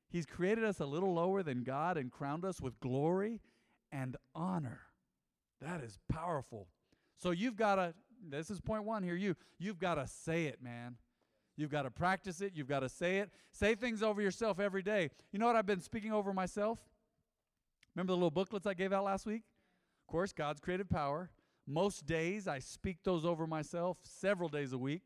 He's 0.09 0.25
created 0.25 0.63
us 0.63 0.79
a 0.79 0.85
little 0.85 1.13
lower 1.13 1.43
than 1.43 1.63
God 1.63 1.97
and 1.97 2.11
crowned 2.11 2.45
us 2.45 2.61
with 2.61 2.79
glory 2.79 3.41
and 3.91 4.15
honor. 4.33 4.81
That 5.61 5.83
is 5.83 5.97
powerful. 6.09 6.67
So 7.17 7.31
you've 7.31 7.55
got 7.55 7.75
to, 7.75 7.93
this 8.29 8.49
is 8.49 8.61
point 8.61 8.83
one 8.83 9.03
here, 9.03 9.15
you, 9.15 9.35
you've 9.57 9.79
got 9.79 9.95
to 9.95 10.07
say 10.07 10.45
it, 10.45 10.61
man. 10.61 10.97
You've 11.57 11.71
got 11.71 11.83
to 11.83 11.91
practice 11.91 12.41
it. 12.41 12.51
You've 12.55 12.67
got 12.67 12.81
to 12.81 12.89
say 12.89 13.17
it. 13.17 13.31
Say 13.51 13.75
things 13.75 14.03
over 14.03 14.21
yourself 14.21 14.59
every 14.59 14.81
day. 14.81 15.09
You 15.31 15.39
know 15.39 15.47
what 15.47 15.55
I've 15.55 15.65
been 15.65 15.81
speaking 15.81 16.11
over 16.11 16.33
myself? 16.33 16.79
Remember 17.95 18.11
the 18.11 18.17
little 18.17 18.31
booklets 18.31 18.67
I 18.67 18.73
gave 18.73 18.91
out 18.91 19.05
last 19.05 19.25
week? 19.25 19.43
Of 20.07 20.11
course, 20.11 20.33
God's 20.33 20.59
creative 20.59 20.89
power. 20.89 21.29
Most 21.67 22.05
days 22.05 22.47
I 22.47 22.59
speak 22.59 22.97
those 23.03 23.25
over 23.25 23.47
myself 23.47 23.97
several 24.03 24.49
days 24.49 24.71
a 24.71 24.77
week. 24.77 25.01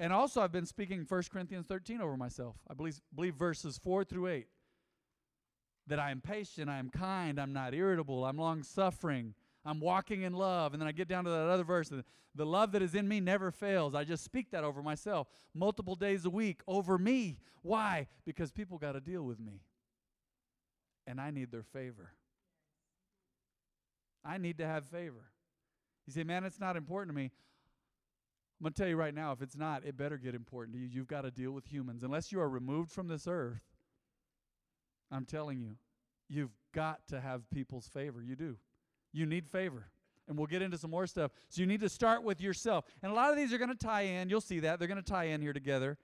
And 0.00 0.12
also 0.12 0.40
I've 0.40 0.52
been 0.52 0.66
speaking 0.66 1.04
1 1.06 1.22
Corinthians 1.30 1.66
13 1.66 2.00
over 2.00 2.16
myself. 2.16 2.56
I 2.70 2.74
believe, 2.74 3.00
believe 3.14 3.34
verses 3.34 3.78
4 3.78 4.04
through 4.04 4.28
8. 4.28 4.46
That 5.88 5.98
I 5.98 6.10
am 6.10 6.20
patient, 6.20 6.68
I 6.68 6.78
am 6.78 6.90
kind, 6.90 7.40
I'm 7.40 7.52
not 7.52 7.74
irritable, 7.74 8.24
I'm 8.24 8.36
long 8.36 8.62
suffering, 8.62 9.34
I'm 9.64 9.80
walking 9.80 10.22
in 10.22 10.34
love. 10.34 10.72
And 10.72 10.80
then 10.80 10.88
I 10.88 10.92
get 10.92 11.08
down 11.08 11.24
to 11.24 11.30
that 11.30 11.48
other 11.48 11.64
verse 11.64 11.88
the, 11.88 12.04
the 12.34 12.46
love 12.46 12.72
that 12.72 12.82
is 12.82 12.94
in 12.94 13.08
me 13.08 13.20
never 13.20 13.50
fails. 13.50 13.94
I 13.94 14.04
just 14.04 14.22
speak 14.22 14.50
that 14.52 14.64
over 14.64 14.82
myself 14.82 15.28
multiple 15.54 15.94
days 15.94 16.24
a 16.24 16.30
week 16.30 16.60
over 16.66 16.98
me. 16.98 17.38
Why? 17.62 18.06
Because 18.24 18.52
people 18.52 18.78
got 18.78 18.92
to 18.92 19.00
deal 19.00 19.22
with 19.22 19.40
me. 19.40 19.62
And 21.06 21.20
I 21.20 21.30
need 21.30 21.50
their 21.50 21.62
favor. 21.62 22.12
I 24.24 24.38
need 24.38 24.58
to 24.58 24.66
have 24.66 24.84
favor. 24.86 25.30
You 26.06 26.12
say, 26.12 26.24
man, 26.24 26.44
it's 26.44 26.60
not 26.60 26.76
important 26.76 27.10
to 27.10 27.16
me. 27.16 27.30
I'm 28.60 28.64
going 28.64 28.72
to 28.72 28.80
tell 28.80 28.88
you 28.88 28.96
right 28.96 29.14
now, 29.14 29.32
if 29.32 29.40
it's 29.40 29.56
not, 29.56 29.84
it 29.84 29.96
better 29.96 30.18
get 30.18 30.34
important 30.34 30.74
to 30.74 30.80
you. 30.80 30.88
You've 30.90 31.06
got 31.06 31.22
to 31.22 31.30
deal 31.30 31.52
with 31.52 31.66
humans. 31.66 32.02
Unless 32.02 32.32
you 32.32 32.40
are 32.40 32.48
removed 32.48 32.90
from 32.90 33.06
this 33.06 33.28
earth, 33.28 33.62
I'm 35.12 35.24
telling 35.24 35.60
you, 35.60 35.76
you've 36.28 36.50
got 36.74 37.06
to 37.08 37.20
have 37.20 37.48
people's 37.50 37.86
favor. 37.86 38.20
You 38.20 38.36
do. 38.36 38.56
You 39.12 39.26
need 39.26 39.46
favor. 39.46 39.86
And 40.26 40.36
we'll 40.36 40.46
get 40.46 40.60
into 40.60 40.76
some 40.76 40.90
more 40.90 41.06
stuff. 41.06 41.30
So 41.48 41.60
you 41.60 41.66
need 41.66 41.80
to 41.80 41.88
start 41.88 42.22
with 42.22 42.40
yourself. 42.40 42.84
And 43.02 43.12
a 43.12 43.14
lot 43.14 43.30
of 43.30 43.36
these 43.36 43.52
are 43.52 43.58
going 43.58 43.70
to 43.70 43.76
tie 43.76 44.02
in. 44.02 44.28
You'll 44.28 44.40
see 44.40 44.60
that. 44.60 44.78
They're 44.78 44.88
going 44.88 45.02
to 45.02 45.08
tie 45.08 45.24
in 45.24 45.40
here 45.40 45.52
together. 45.52 45.96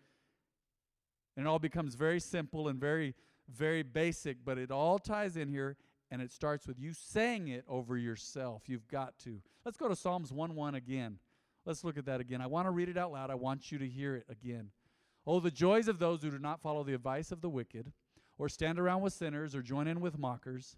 And 1.37 1.47
it 1.47 1.49
all 1.49 1.59
becomes 1.59 1.95
very 1.95 2.21
simple 2.21 2.69
and 2.69 2.81
very, 2.81 3.15
very 3.49 3.83
basic, 3.83 4.45
but 4.45 4.59
it 4.59 4.71
all 4.71 4.99
ties 4.99 5.37
in 5.37 5.49
here. 5.49 5.77
And 6.15 6.23
it 6.23 6.31
starts 6.31 6.69
with 6.69 6.79
you 6.79 6.93
saying 6.93 7.49
it 7.49 7.65
over 7.67 7.97
yourself. 7.97 8.63
You've 8.69 8.87
got 8.87 9.19
to. 9.25 9.41
Let's 9.65 9.77
go 9.77 9.89
to 9.89 9.97
Psalms 9.97 10.33
1 10.33 10.55
1 10.55 10.77
again. 10.77 11.19
Let's 11.67 11.83
look 11.83 11.99
at 11.99 12.07
that 12.07 12.21
again. 12.21 12.41
I 12.41 12.47
want 12.47 12.69
to 12.69 12.71
read 12.71 12.89
it 12.89 12.97
out 12.97 13.11
loud. 13.11 13.33
I 13.33 13.35
want 13.35 13.73
you 13.73 13.79
to 13.79 13.89
hear 13.89 14.15
it 14.15 14.25
again. 14.31 14.71
Oh, 15.27 15.41
the 15.41 15.51
joys 15.51 15.89
of 15.89 15.99
those 15.99 16.23
who 16.23 16.31
do 16.31 16.39
not 16.39 16.61
follow 16.61 16.85
the 16.85 16.95
advice 16.95 17.33
of 17.33 17.41
the 17.41 17.49
wicked, 17.49 17.93
or 18.39 18.49
stand 18.49 18.79
around 18.79 19.03
with 19.03 19.13
sinners, 19.13 19.57
or 19.57 19.63
join 19.63 19.89
in 19.89 20.01
with 20.01 20.17
mockers, 20.17 20.77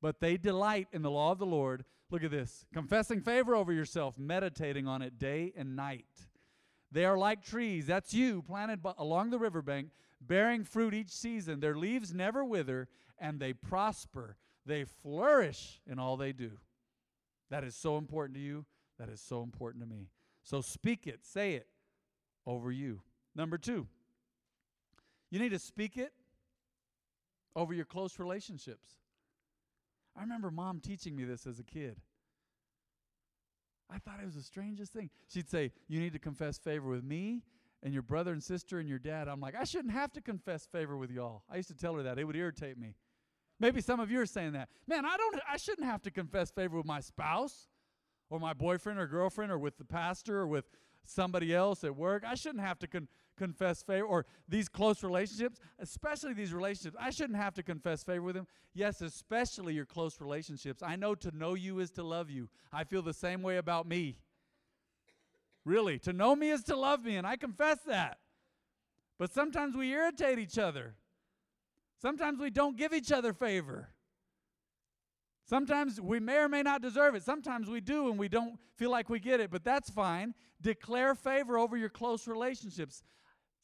but 0.00 0.20
they 0.20 0.38
delight 0.38 0.88
in 0.90 1.02
the 1.02 1.10
law 1.10 1.32
of 1.32 1.38
the 1.38 1.44
Lord. 1.44 1.84
Look 2.10 2.24
at 2.24 2.30
this 2.30 2.64
confessing 2.72 3.20
favor 3.20 3.54
over 3.54 3.74
yourself, 3.74 4.18
meditating 4.18 4.88
on 4.88 5.02
it 5.02 5.18
day 5.18 5.52
and 5.54 5.76
night. 5.76 6.28
They 6.90 7.04
are 7.04 7.18
like 7.18 7.44
trees, 7.44 7.88
that's 7.88 8.14
you, 8.14 8.40
planted 8.40 8.82
b- 8.82 8.92
along 8.96 9.28
the 9.28 9.38
riverbank, 9.38 9.90
bearing 10.18 10.64
fruit 10.64 10.94
each 10.94 11.10
season. 11.10 11.60
Their 11.60 11.76
leaves 11.76 12.14
never 12.14 12.42
wither, 12.42 12.88
and 13.18 13.38
they 13.38 13.52
prosper. 13.52 14.38
They 14.68 14.84
flourish 14.84 15.80
in 15.90 15.98
all 15.98 16.18
they 16.18 16.32
do. 16.32 16.50
That 17.50 17.64
is 17.64 17.74
so 17.74 17.96
important 17.96 18.36
to 18.36 18.42
you. 18.42 18.66
That 18.98 19.08
is 19.08 19.18
so 19.18 19.42
important 19.42 19.82
to 19.82 19.88
me. 19.88 20.10
So 20.42 20.60
speak 20.60 21.06
it, 21.06 21.24
say 21.24 21.54
it 21.54 21.66
over 22.46 22.70
you. 22.70 23.00
Number 23.34 23.56
two, 23.56 23.86
you 25.30 25.38
need 25.38 25.50
to 25.50 25.58
speak 25.58 25.96
it 25.96 26.12
over 27.56 27.72
your 27.72 27.86
close 27.86 28.18
relationships. 28.18 28.90
I 30.14 30.20
remember 30.20 30.50
mom 30.50 30.80
teaching 30.80 31.16
me 31.16 31.24
this 31.24 31.46
as 31.46 31.58
a 31.58 31.64
kid. 31.64 31.96
I 33.90 33.96
thought 33.96 34.20
it 34.20 34.26
was 34.26 34.34
the 34.34 34.42
strangest 34.42 34.92
thing. 34.92 35.08
She'd 35.28 35.48
say, 35.48 35.72
You 35.88 35.98
need 35.98 36.12
to 36.12 36.18
confess 36.18 36.58
favor 36.58 36.90
with 36.90 37.04
me 37.04 37.42
and 37.82 37.94
your 37.94 38.02
brother 38.02 38.32
and 38.32 38.42
sister 38.42 38.78
and 38.78 38.88
your 38.88 38.98
dad. 38.98 39.28
I'm 39.28 39.40
like, 39.40 39.54
I 39.54 39.64
shouldn't 39.64 39.94
have 39.94 40.12
to 40.12 40.20
confess 40.20 40.66
favor 40.66 40.98
with 40.98 41.10
y'all. 41.10 41.42
I 41.50 41.56
used 41.56 41.68
to 41.68 41.74
tell 41.74 41.94
her 41.94 42.02
that. 42.02 42.18
It 42.18 42.24
would 42.24 42.36
irritate 42.36 42.76
me. 42.76 42.96
Maybe 43.60 43.80
some 43.80 43.98
of 44.00 44.10
you 44.10 44.20
are 44.20 44.26
saying 44.26 44.52
that. 44.52 44.68
Man, 44.86 45.04
I 45.04 45.16
don't 45.16 45.40
I 45.50 45.56
shouldn't 45.56 45.86
have 45.86 46.02
to 46.02 46.10
confess 46.10 46.50
favor 46.50 46.76
with 46.76 46.86
my 46.86 47.00
spouse 47.00 47.68
or 48.30 48.38
my 48.38 48.52
boyfriend 48.52 48.98
or 48.98 49.06
girlfriend 49.06 49.50
or 49.50 49.58
with 49.58 49.78
the 49.78 49.84
pastor 49.84 50.38
or 50.38 50.46
with 50.46 50.66
somebody 51.04 51.54
else 51.54 51.82
at 51.84 51.96
work. 51.96 52.22
I 52.26 52.34
shouldn't 52.34 52.62
have 52.62 52.78
to 52.80 52.86
con- 52.86 53.08
confess 53.36 53.82
favor 53.82 54.06
or 54.06 54.26
these 54.48 54.68
close 54.68 55.02
relationships, 55.02 55.58
especially 55.78 56.34
these 56.34 56.52
relationships. 56.52 56.96
I 57.00 57.10
shouldn't 57.10 57.38
have 57.38 57.54
to 57.54 57.62
confess 57.62 58.04
favor 58.04 58.22
with 58.22 58.34
them. 58.36 58.46
Yes, 58.74 59.00
especially 59.00 59.74
your 59.74 59.86
close 59.86 60.20
relationships. 60.20 60.82
I 60.82 60.96
know 60.96 61.14
to 61.16 61.36
know 61.36 61.54
you 61.54 61.80
is 61.80 61.90
to 61.92 62.02
love 62.02 62.30
you. 62.30 62.48
I 62.72 62.84
feel 62.84 63.02
the 63.02 63.14
same 63.14 63.42
way 63.42 63.56
about 63.56 63.88
me. 63.88 64.18
Really, 65.64 65.98
to 66.00 66.12
know 66.12 66.36
me 66.36 66.50
is 66.50 66.62
to 66.64 66.76
love 66.76 67.04
me, 67.04 67.16
and 67.16 67.26
I 67.26 67.36
confess 67.36 67.80
that. 67.86 68.18
But 69.18 69.32
sometimes 69.32 69.76
we 69.76 69.90
irritate 69.90 70.38
each 70.38 70.58
other. 70.58 70.94
Sometimes 72.00 72.38
we 72.38 72.50
don't 72.50 72.76
give 72.76 72.92
each 72.92 73.10
other 73.12 73.32
favor. 73.32 73.88
Sometimes 75.48 76.00
we 76.00 76.20
may 76.20 76.36
or 76.38 76.48
may 76.48 76.62
not 76.62 76.82
deserve 76.82 77.14
it. 77.14 77.22
Sometimes 77.22 77.68
we 77.68 77.80
do 77.80 78.10
and 78.10 78.18
we 78.18 78.28
don't 78.28 78.58
feel 78.76 78.90
like 78.90 79.08
we 79.08 79.18
get 79.18 79.40
it, 79.40 79.50
but 79.50 79.64
that's 79.64 79.88
fine. 79.88 80.34
Declare 80.60 81.14
favor 81.14 81.56
over 81.58 81.76
your 81.76 81.88
close 81.88 82.28
relationships. 82.28 83.02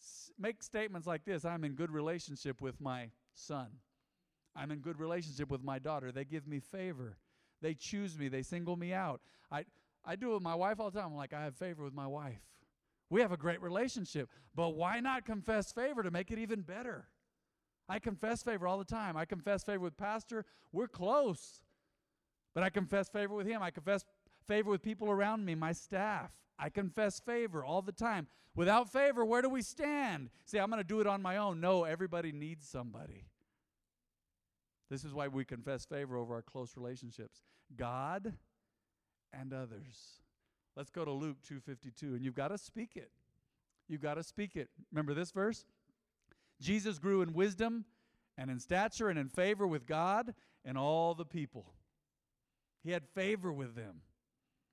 S- 0.01 0.31
make 0.39 0.63
statements 0.63 1.07
like 1.07 1.25
this 1.25 1.45
I'm 1.45 1.63
in 1.63 1.75
good 1.75 1.91
relationship 1.91 2.63
with 2.63 2.81
my 2.81 3.11
son. 3.35 3.69
I'm 4.57 4.71
in 4.71 4.79
good 4.79 4.99
relationship 4.99 5.51
with 5.51 5.63
my 5.63 5.79
daughter. 5.79 6.11
They 6.11 6.25
give 6.25 6.47
me 6.47 6.61
favor. 6.61 7.19
They 7.61 7.75
choose 7.75 8.19
me. 8.19 8.29
They 8.29 8.43
single 8.43 8.77
me 8.77 8.93
out. 8.93 9.21
I, 9.51 9.65
I 10.05 10.17
do 10.17 10.31
it 10.31 10.35
with 10.35 10.43
my 10.43 10.55
wife 10.55 10.81
all 10.81 10.91
the 10.91 10.99
time. 10.99 11.11
I'm 11.11 11.17
like, 11.17 11.35
I 11.35 11.45
have 11.45 11.57
favor 11.57 11.85
with 11.85 11.95
my 11.95 12.07
wife. 12.07 12.41
We 13.11 13.21
have 13.21 13.33
a 13.33 13.37
great 13.37 13.61
relationship, 13.61 14.31
but 14.55 14.71
why 14.71 15.01
not 15.01 15.27
confess 15.27 15.71
favor 15.71 16.03
to 16.03 16.11
make 16.11 16.31
it 16.31 16.39
even 16.39 16.63
better? 16.63 17.09
I 17.89 17.99
confess 17.99 18.43
favor 18.43 18.67
all 18.67 18.79
the 18.79 18.85
time. 18.85 19.17
I 19.17 19.25
confess 19.25 19.63
favor 19.63 19.81
with 19.81 19.97
pastor. 19.97 20.45
We're 20.73 20.89
close. 20.89 21.61
But 22.55 22.63
I 22.63 22.71
confess 22.71 23.09
favor 23.09 23.35
with 23.35 23.47
him. 23.47 23.63
I 23.63 23.71
confess 23.71 24.05
favor 24.47 24.71
with 24.71 24.83
people 24.83 25.11
around 25.11 25.45
me, 25.45 25.55
my 25.55 25.73
staff. 25.73 26.31
I 26.59 26.69
confess 26.69 27.21
favor 27.21 27.65
all 27.65 27.83
the 27.83 27.93
time. 27.93 28.29
Without 28.55 28.91
favor, 28.91 29.25
where 29.25 29.43
do 29.43 29.49
we 29.49 29.63
stand? 29.63 30.31
Say, 30.45 30.59
I'm 30.61 30.71
going 30.71 30.81
to 30.81 30.87
do 30.87 31.01
it 31.01 31.07
on 31.07 31.21
my 31.21 31.37
own. 31.37 31.61
No, 31.61 31.85
everybody 31.85 32.31
needs 32.31 32.67
somebody. 32.67 33.25
This 34.91 35.05
is 35.05 35.13
why 35.13 35.29
we 35.29 35.45
confess 35.45 35.85
favor 35.85 36.17
over 36.17 36.35
our 36.35 36.43
close 36.43 36.77
relationships. 36.77 37.43
God 37.77 38.35
and 39.33 39.53
others. 39.53 40.21
Let's 40.77 40.91
go 40.91 41.05
to 41.05 41.11
Luke 41.11 41.39
2:52 41.49 42.15
and 42.15 42.25
you've 42.25 42.35
got 42.35 42.49
to 42.49 42.59
speak 42.59 42.97
it. 42.97 43.11
You've 43.89 44.03
got 44.03 44.15
to 44.15 44.23
speak 44.23 44.57
it. 44.57 44.69
Remember 44.93 45.15
this 45.15 45.31
verse? 45.31 45.67
Jesus 46.65 46.99
grew 46.99 47.21
in 47.21 47.35
wisdom 47.35 47.85
and 48.39 48.51
in 48.51 48.59
stature 48.59 49.11
and 49.11 49.19
in 49.19 49.29
favor 49.29 49.67
with 49.67 49.87
God 49.87 50.35
and 50.65 50.79
all 50.79 51.15
the 51.15 51.27
people. 51.27 51.67
He 52.83 52.91
had 52.91 53.07
favor 53.07 53.53
with 53.53 53.75
them. 53.75 54.01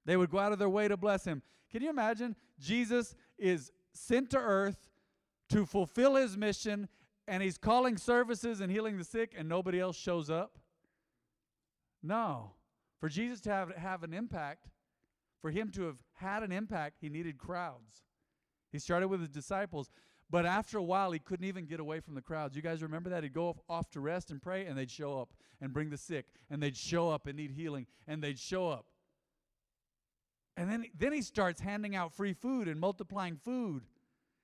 They 0.05 0.15
would 0.15 0.31
go 0.31 0.39
out 0.39 0.53
of 0.53 0.59
their 0.59 0.69
way 0.69 0.87
to 0.87 0.95
bless 0.95 1.25
him. 1.25 1.41
Can 1.69 1.83
you 1.83 1.89
imagine? 1.89 2.35
Jesus 2.59 3.13
is 3.37 3.71
sent 3.93 4.29
to 4.31 4.37
earth 4.37 4.89
to 5.49 5.65
fulfill 5.65 6.15
his 6.15 6.37
mission, 6.37 6.87
and 7.27 7.43
he's 7.43 7.57
calling 7.57 7.97
services 7.97 8.61
and 8.61 8.71
healing 8.71 8.97
the 8.97 9.03
sick, 9.03 9.33
and 9.37 9.49
nobody 9.49 9.79
else 9.79 9.97
shows 9.97 10.29
up? 10.29 10.57
No. 12.01 12.53
For 12.99 13.09
Jesus 13.09 13.41
to 13.41 13.49
have, 13.49 13.75
have 13.75 14.03
an 14.03 14.13
impact, 14.13 14.69
for 15.41 15.51
him 15.51 15.69
to 15.71 15.83
have 15.83 15.97
had 16.13 16.41
an 16.41 16.53
impact, 16.53 16.97
he 17.01 17.09
needed 17.09 17.37
crowds. 17.37 18.03
He 18.71 18.79
started 18.79 19.09
with 19.09 19.19
his 19.19 19.29
disciples, 19.29 19.89
but 20.31 20.45
after 20.45 20.77
a 20.77 20.83
while, 20.83 21.11
he 21.11 21.19
couldn't 21.19 21.45
even 21.45 21.65
get 21.65 21.81
away 21.81 21.99
from 21.99 22.15
the 22.15 22.21
crowds. 22.21 22.55
You 22.55 22.61
guys 22.61 22.81
remember 22.81 23.09
that? 23.09 23.23
He'd 23.23 23.33
go 23.33 23.57
off 23.69 23.89
to 23.91 23.99
rest 23.99 24.31
and 24.31 24.41
pray, 24.41 24.65
and 24.65 24.77
they'd 24.77 24.89
show 24.89 25.19
up 25.19 25.33
and 25.59 25.73
bring 25.73 25.89
the 25.89 25.97
sick, 25.97 26.25
and 26.49 26.63
they'd 26.63 26.77
show 26.77 27.09
up 27.09 27.27
and 27.27 27.35
need 27.35 27.51
healing, 27.51 27.85
and 28.07 28.23
they'd 28.23 28.39
show 28.39 28.69
up. 28.69 28.85
And 30.55 30.71
then, 30.71 30.85
then 30.97 31.11
he 31.11 31.21
starts 31.21 31.59
handing 31.59 31.95
out 31.95 32.13
free 32.13 32.33
food 32.33 32.67
and 32.67 32.79
multiplying 32.79 33.35
food 33.35 33.83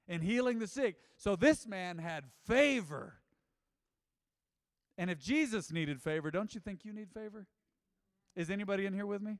and 0.07 0.21
healing 0.21 0.59
the 0.59 0.67
sick. 0.67 0.97
So 1.15 1.35
this 1.35 1.65
man 1.65 1.97
had 1.97 2.25
favor. 2.45 3.15
And 4.97 5.09
if 5.09 5.19
Jesus 5.19 5.71
needed 5.71 6.01
favor, 6.01 6.31
don't 6.31 6.53
you 6.53 6.59
think 6.59 6.83
you 6.83 6.91
need 6.91 7.11
favor? 7.11 7.45
Is 8.35 8.49
anybody 8.49 8.85
in 8.85 8.93
here 8.93 9.05
with 9.05 9.21
me? 9.21 9.39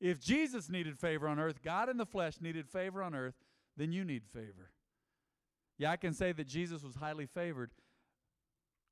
If 0.00 0.20
Jesus 0.20 0.68
needed 0.68 0.98
favor 0.98 1.28
on 1.28 1.38
earth, 1.38 1.62
God 1.62 1.88
in 1.88 1.96
the 1.96 2.06
flesh 2.06 2.40
needed 2.40 2.68
favor 2.68 3.02
on 3.02 3.14
earth, 3.14 3.34
then 3.76 3.92
you 3.92 4.04
need 4.04 4.24
favor. 4.26 4.70
Yeah, 5.84 5.90
I 5.90 5.96
can 5.98 6.14
say 6.14 6.32
that 6.32 6.46
Jesus 6.46 6.82
was 6.82 6.94
highly 6.94 7.26
favored. 7.26 7.70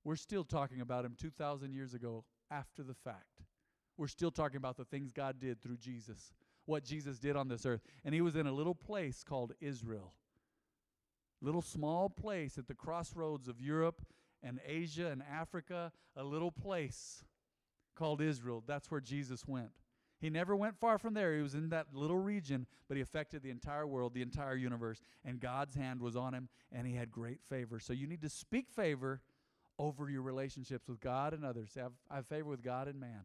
We're 0.05 0.15
still 0.15 0.45
talking 0.45 0.83
about 0.83 1.07
him 1.07 1.17
2,000 1.19 1.73
years 1.73 1.95
ago 1.95 2.27
after 2.51 2.83
the 2.83 2.93
fact. 2.93 3.45
We're 3.97 4.09
still 4.09 4.31
talking 4.31 4.59
about 4.59 4.77
the 4.77 4.85
things 4.85 5.11
God 5.11 5.41
did 5.41 5.63
through 5.63 5.79
Jesus, 5.79 6.35
what 6.67 6.85
Jesus 6.85 7.19
did 7.19 7.35
on 7.35 7.49
this 7.49 7.65
earth. 7.65 7.81
And 8.05 8.15
he 8.15 8.21
was 8.21 8.37
in 8.37 8.47
a 8.47 8.53
little 8.53 8.75
place 8.75 9.25
called 9.27 9.55
Israel. 9.59 10.13
Little 11.41 11.63
small 11.63 12.11
place 12.11 12.59
at 12.59 12.69
the 12.69 12.75
crossroads 12.75 13.49
of 13.49 13.59
Europe 13.59 14.03
and 14.43 14.61
Asia 14.67 15.07
and 15.07 15.23
Africa, 15.23 15.93
a 16.15 16.23
little 16.23 16.53
place 16.53 17.25
called 17.97 18.21
Israel. 18.21 18.63
That's 18.67 18.91
where 18.91 19.01
Jesus 19.01 19.47
went. 19.47 19.82
He 20.23 20.31
never 20.31 20.55
went 20.55 20.79
far 20.79 20.99
from 20.99 21.15
there. 21.15 21.35
He 21.35 21.43
was 21.43 21.55
in 21.55 21.71
that 21.71 21.89
little 21.93 22.17
region, 22.17 22.69
but 22.87 22.97
he 22.97 23.03
affected 23.03 23.43
the 23.43 23.51
entire 23.51 23.89
world, 23.89 24.15
the 24.15 24.23
entire 24.23 24.55
universe, 24.55 25.03
and 25.25 25.41
God's 25.41 25.75
hand 25.75 26.01
was 26.01 26.15
on 26.15 26.33
him, 26.33 26.49
and 26.71 26.87
he 26.87 26.95
had 26.95 27.11
great 27.11 27.41
favor. 27.43 27.81
So 27.81 27.93
you 27.93 28.07
need 28.07 28.23
to 28.23 28.29
speak 28.29 28.71
favor 28.71 29.21
over 29.81 30.09
your 30.09 30.23
relationships 30.23 30.89
with 30.89 31.01
God 31.01 31.35
and 31.35 31.45
others. 31.45 31.73
I 31.77 31.81
have, 31.81 31.93
I 32.09 32.17
have 32.17 32.27
favor 32.29 32.49
with 32.49 32.63
God 32.63 32.87
and 32.87 33.01
man. 33.01 33.23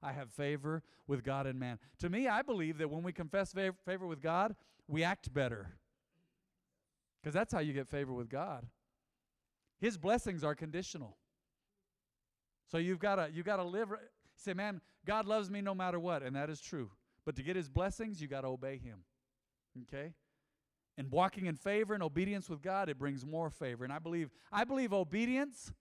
I 0.00 0.12
have 0.12 0.30
favor 0.30 0.84
with 1.08 1.24
God 1.24 1.48
and 1.48 1.58
man. 1.58 1.80
To 1.98 2.08
me, 2.08 2.28
I 2.28 2.42
believe 2.42 2.78
that 2.78 2.90
when 2.90 3.02
we 3.02 3.12
confess 3.12 3.52
fav- 3.52 3.74
favor 3.84 4.06
with 4.06 4.22
God, 4.22 4.54
we 4.86 5.02
act 5.02 5.34
better. 5.34 5.78
Because 7.20 7.34
that's 7.34 7.52
how 7.52 7.58
you 7.58 7.72
get 7.72 7.88
favor 7.88 8.12
with 8.12 8.28
God. 8.28 8.66
His 9.80 9.98
blessings 9.98 10.44
are 10.44 10.54
conditional. 10.54 11.16
So 12.70 12.78
you've 12.78 13.00
got 13.00 13.16
to 13.16 13.30
you've 13.32 13.46
got 13.46 13.56
to 13.56 13.64
live 13.64 13.88
say 14.36 14.54
man, 14.54 14.80
God 15.04 15.26
loves 15.26 15.50
me 15.50 15.60
no 15.60 15.74
matter 15.74 15.98
what, 15.98 16.22
and 16.22 16.36
that 16.36 16.50
is 16.50 16.60
true. 16.60 16.90
But 17.24 17.36
to 17.36 17.42
get 17.42 17.56
his 17.56 17.68
blessings, 17.68 18.20
you 18.20 18.28
got 18.28 18.42
to 18.42 18.48
obey 18.48 18.78
him. 18.78 19.00
Okay? 19.82 20.12
And 20.96 21.10
walking 21.10 21.46
in 21.46 21.56
favor 21.56 21.92
and 21.92 22.02
obedience 22.02 22.48
with 22.48 22.62
God, 22.62 22.88
it 22.88 22.98
brings 22.98 23.26
more 23.26 23.50
favor. 23.50 23.84
And 23.84 23.92
I 23.92 23.98
believe 23.98 24.30
I 24.50 24.64
believe 24.64 24.92
obedience 24.92 25.72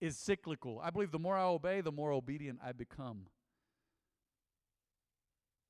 is 0.00 0.16
cyclical. 0.16 0.80
I 0.82 0.90
believe 0.90 1.12
the 1.12 1.18
more 1.18 1.36
I 1.36 1.44
obey, 1.44 1.80
the 1.80 1.92
more 1.92 2.12
obedient 2.12 2.58
I 2.64 2.72
become. 2.72 3.26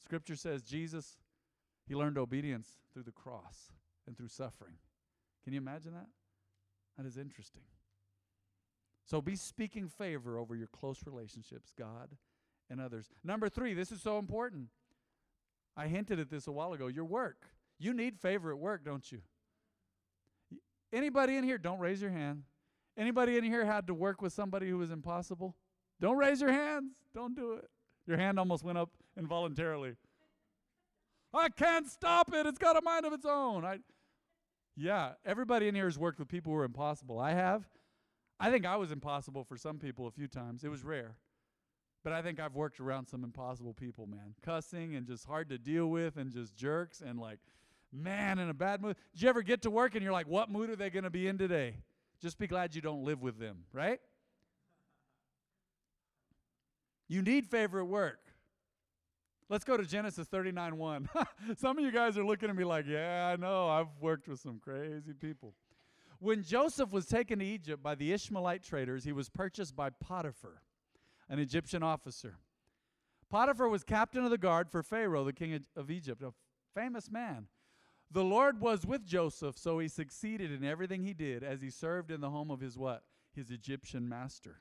Scripture 0.02 0.36
says 0.36 0.62
Jesus 0.62 1.18
he 1.86 1.94
learned 1.94 2.18
obedience 2.18 2.78
through 2.92 3.02
the 3.02 3.12
cross 3.12 3.72
and 4.06 4.16
through 4.16 4.28
suffering. 4.28 4.74
Can 5.44 5.52
you 5.52 5.58
imagine 5.58 5.92
that? 5.92 6.06
That 6.96 7.06
is 7.06 7.16
interesting. 7.16 7.62
So 9.04 9.20
be 9.20 9.36
speaking 9.36 9.88
favor 9.88 10.38
over 10.38 10.54
your 10.54 10.68
close 10.68 11.00
relationships, 11.04 11.72
God 11.76 12.10
and 12.70 12.80
others. 12.80 13.10
Number 13.22 13.48
three, 13.48 13.74
this 13.74 13.92
is 13.92 14.00
so 14.00 14.18
important. 14.18 14.68
I 15.76 15.86
hinted 15.86 16.18
at 16.20 16.30
this 16.30 16.46
a 16.46 16.52
while 16.52 16.72
ago. 16.72 16.86
Your 16.86 17.04
work. 17.04 17.46
You 17.78 17.92
need 17.92 18.18
favor 18.18 18.50
at 18.50 18.58
work, 18.58 18.84
don't 18.84 19.10
you? 19.10 19.20
Anybody 20.92 21.36
in 21.36 21.44
here, 21.44 21.58
don't 21.58 21.78
raise 21.78 22.00
your 22.00 22.10
hand. 22.10 22.44
Anybody 22.96 23.38
in 23.38 23.44
here 23.44 23.64
had 23.64 23.86
to 23.86 23.94
work 23.94 24.20
with 24.20 24.32
somebody 24.32 24.68
who 24.68 24.78
was 24.78 24.90
impossible? 24.90 25.56
Don't 26.00 26.18
raise 26.18 26.40
your 26.40 26.52
hands. 26.52 26.92
Don't 27.14 27.34
do 27.34 27.52
it. 27.54 27.68
Your 28.06 28.18
hand 28.18 28.38
almost 28.38 28.64
went 28.64 28.78
up 28.78 28.90
involuntarily. 29.16 29.94
I 31.32 31.48
can't 31.48 31.88
stop 31.88 32.34
it. 32.34 32.46
It's 32.46 32.58
got 32.58 32.76
a 32.76 32.82
mind 32.82 33.06
of 33.06 33.12
its 33.14 33.24
own. 33.24 33.64
I, 33.64 33.78
yeah, 34.76 35.12
everybody 35.24 35.68
in 35.68 35.74
here 35.74 35.86
has 35.86 35.98
worked 35.98 36.18
with 36.18 36.28
people 36.28 36.52
who 36.52 36.58
are 36.58 36.64
impossible. 36.64 37.18
I 37.18 37.32
have. 37.32 37.64
I 38.42 38.50
think 38.50 38.66
I 38.66 38.74
was 38.74 38.90
impossible 38.90 39.44
for 39.44 39.56
some 39.56 39.78
people 39.78 40.08
a 40.08 40.10
few 40.10 40.26
times. 40.26 40.64
It 40.64 40.68
was 40.68 40.82
rare. 40.82 41.14
But 42.02 42.12
I 42.12 42.22
think 42.22 42.40
I've 42.40 42.56
worked 42.56 42.80
around 42.80 43.06
some 43.06 43.22
impossible 43.22 43.72
people, 43.72 44.06
man. 44.06 44.34
Cussing 44.42 44.96
and 44.96 45.06
just 45.06 45.26
hard 45.26 45.48
to 45.50 45.58
deal 45.58 45.86
with 45.86 46.16
and 46.16 46.32
just 46.32 46.56
jerks 46.56 47.00
and 47.00 47.20
like 47.20 47.38
man, 47.92 48.40
in 48.40 48.48
a 48.48 48.54
bad 48.54 48.82
mood. 48.82 48.96
Did 49.12 49.22
you 49.22 49.28
ever 49.28 49.42
get 49.42 49.62
to 49.62 49.70
work 49.70 49.94
and 49.94 50.02
you're 50.02 50.12
like, 50.12 50.26
what 50.26 50.50
mood 50.50 50.70
are 50.70 50.76
they 50.76 50.90
going 50.90 51.04
to 51.04 51.10
be 51.10 51.28
in 51.28 51.38
today? 51.38 51.76
Just 52.20 52.36
be 52.36 52.48
glad 52.48 52.74
you 52.74 52.80
don't 52.80 53.04
live 53.04 53.22
with 53.22 53.38
them, 53.38 53.64
right? 53.72 54.00
You 57.06 57.22
need 57.22 57.46
favor 57.46 57.80
at 57.80 57.86
work. 57.86 58.18
Let's 59.48 59.64
go 59.64 59.76
to 59.76 59.84
Genesis 59.84 60.26
39 60.26 60.78
1. 60.78 61.08
some 61.58 61.78
of 61.78 61.84
you 61.84 61.92
guys 61.92 62.18
are 62.18 62.24
looking 62.24 62.50
at 62.50 62.56
me 62.56 62.64
like, 62.64 62.86
yeah, 62.88 63.30
I 63.32 63.36
know. 63.36 63.68
I've 63.68 63.88
worked 64.00 64.26
with 64.26 64.40
some 64.40 64.58
crazy 64.58 65.12
people. 65.12 65.54
When 66.22 66.44
Joseph 66.44 66.92
was 66.92 67.06
taken 67.06 67.40
to 67.40 67.44
Egypt 67.44 67.82
by 67.82 67.96
the 67.96 68.12
Ishmaelite 68.12 68.62
traders, 68.62 69.02
he 69.02 69.10
was 69.10 69.28
purchased 69.28 69.74
by 69.74 69.90
Potiphar, 69.90 70.62
an 71.28 71.40
Egyptian 71.40 71.82
officer. 71.82 72.36
Potiphar 73.28 73.68
was 73.68 73.82
captain 73.82 74.22
of 74.22 74.30
the 74.30 74.38
guard 74.38 74.70
for 74.70 74.84
Pharaoh, 74.84 75.24
the 75.24 75.32
king 75.32 75.64
of 75.74 75.90
Egypt, 75.90 76.22
a 76.22 76.32
famous 76.76 77.10
man. 77.10 77.48
The 78.08 78.22
Lord 78.22 78.60
was 78.60 78.86
with 78.86 79.04
Joseph, 79.04 79.58
so 79.58 79.80
he 79.80 79.88
succeeded 79.88 80.52
in 80.52 80.62
everything 80.62 81.02
he 81.02 81.12
did 81.12 81.42
as 81.42 81.60
he 81.60 81.70
served 81.70 82.12
in 82.12 82.20
the 82.20 82.30
home 82.30 82.52
of 82.52 82.60
his 82.60 82.78
what? 82.78 83.02
His 83.34 83.50
Egyptian 83.50 84.08
master. 84.08 84.60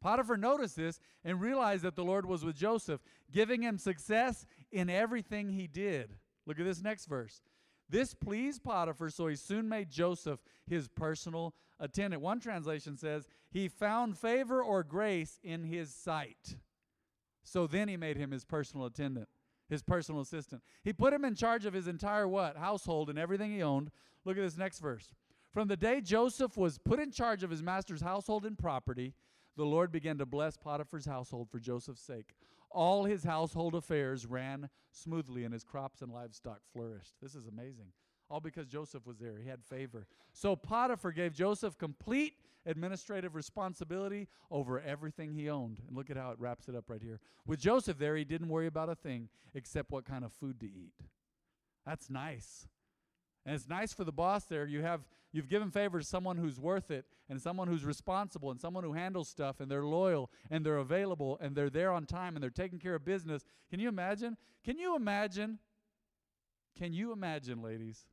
Potiphar 0.00 0.36
noticed 0.36 0.76
this 0.76 1.00
and 1.24 1.40
realized 1.40 1.82
that 1.82 1.96
the 1.96 2.04
Lord 2.04 2.24
was 2.24 2.44
with 2.44 2.54
Joseph, 2.54 3.00
giving 3.32 3.62
him 3.62 3.78
success 3.78 4.46
in 4.70 4.88
everything 4.88 5.50
he 5.50 5.66
did. 5.66 6.18
Look 6.46 6.60
at 6.60 6.66
this 6.66 6.82
next 6.82 7.06
verse. 7.06 7.40
This 7.94 8.12
pleased 8.12 8.64
Potiphar, 8.64 9.08
so 9.08 9.28
he 9.28 9.36
soon 9.36 9.68
made 9.68 9.88
Joseph 9.88 10.40
his 10.66 10.88
personal 10.88 11.54
attendant. 11.78 12.22
One 12.22 12.40
translation 12.40 12.96
says, 12.96 13.28
he 13.52 13.68
found 13.68 14.18
favor 14.18 14.60
or 14.60 14.82
grace 14.82 15.38
in 15.44 15.62
his 15.62 15.94
sight. 15.94 16.56
So 17.44 17.68
then 17.68 17.86
he 17.86 17.96
made 17.96 18.16
him 18.16 18.32
his 18.32 18.44
personal 18.44 18.86
attendant 18.86 19.28
his 19.68 19.82
personal 19.82 20.20
assistant. 20.20 20.62
He 20.82 20.92
put 20.92 21.12
him 21.12 21.24
in 21.24 21.34
charge 21.34 21.64
of 21.66 21.72
his 21.72 21.86
entire 21.86 22.28
what? 22.28 22.56
Household 22.56 23.08
and 23.08 23.18
everything 23.18 23.52
he 23.52 23.62
owned. 23.62 23.90
Look 24.24 24.36
at 24.36 24.42
this 24.42 24.58
next 24.58 24.80
verse. 24.80 25.14
From 25.52 25.68
the 25.68 25.76
day 25.76 26.00
Joseph 26.00 26.56
was 26.56 26.78
put 26.78 26.98
in 26.98 27.10
charge 27.10 27.42
of 27.42 27.50
his 27.50 27.62
master's 27.62 28.02
household 28.02 28.44
and 28.44 28.58
property, 28.58 29.14
the 29.56 29.64
Lord 29.64 29.92
began 29.92 30.18
to 30.18 30.26
bless 30.26 30.56
Potiphar's 30.56 31.06
household 31.06 31.48
for 31.48 31.60
Joseph's 31.60 32.02
sake. 32.02 32.34
All 32.74 33.04
his 33.04 33.22
household 33.22 33.76
affairs 33.76 34.26
ran 34.26 34.68
smoothly 34.90 35.44
and 35.44 35.54
his 35.54 35.62
crops 35.62 36.02
and 36.02 36.12
livestock 36.12 36.60
flourished. 36.72 37.14
This 37.22 37.36
is 37.36 37.46
amazing. 37.46 37.92
All 38.28 38.40
because 38.40 38.66
Joseph 38.66 39.06
was 39.06 39.18
there. 39.18 39.38
He 39.40 39.48
had 39.48 39.62
favor. 39.62 40.08
So 40.32 40.56
Potiphar 40.56 41.12
gave 41.12 41.34
Joseph 41.34 41.78
complete 41.78 42.34
administrative 42.66 43.36
responsibility 43.36 44.26
over 44.50 44.80
everything 44.80 45.32
he 45.32 45.48
owned. 45.48 45.80
And 45.86 45.96
look 45.96 46.10
at 46.10 46.16
how 46.16 46.32
it 46.32 46.40
wraps 46.40 46.68
it 46.68 46.74
up 46.74 46.90
right 46.90 47.02
here. 47.02 47.20
With 47.46 47.60
Joseph 47.60 47.98
there, 47.98 48.16
he 48.16 48.24
didn't 48.24 48.48
worry 48.48 48.66
about 48.66 48.88
a 48.88 48.96
thing 48.96 49.28
except 49.54 49.92
what 49.92 50.04
kind 50.04 50.24
of 50.24 50.32
food 50.32 50.58
to 50.60 50.66
eat. 50.66 50.94
That's 51.86 52.10
nice. 52.10 52.66
And 53.46 53.54
it's 53.54 53.68
nice 53.68 53.92
for 53.92 54.04
the 54.04 54.12
boss 54.12 54.44
there. 54.44 54.66
You 54.66 54.82
have 54.82 55.02
you've 55.32 55.48
given 55.48 55.70
favor 55.70 55.98
to 55.98 56.04
someone 56.04 56.36
who's 56.36 56.58
worth 56.58 56.90
it 56.90 57.04
and 57.28 57.40
someone 57.40 57.68
who's 57.68 57.84
responsible 57.84 58.50
and 58.50 58.60
someone 58.60 58.84
who 58.84 58.94
handles 58.94 59.28
stuff 59.28 59.60
and 59.60 59.70
they're 59.70 59.84
loyal 59.84 60.30
and 60.50 60.64
they're 60.64 60.78
available 60.78 61.38
and 61.40 61.54
they're 61.54 61.70
there 61.70 61.92
on 61.92 62.06
time 62.06 62.36
and 62.36 62.42
they're 62.42 62.50
taking 62.50 62.78
care 62.78 62.94
of 62.94 63.04
business. 63.04 63.44
Can 63.70 63.80
you 63.80 63.88
imagine? 63.88 64.36
Can 64.64 64.78
you 64.78 64.96
imagine? 64.96 65.58
Can 66.78 66.94
you 66.94 67.12
imagine, 67.12 67.62
ladies? 67.62 68.06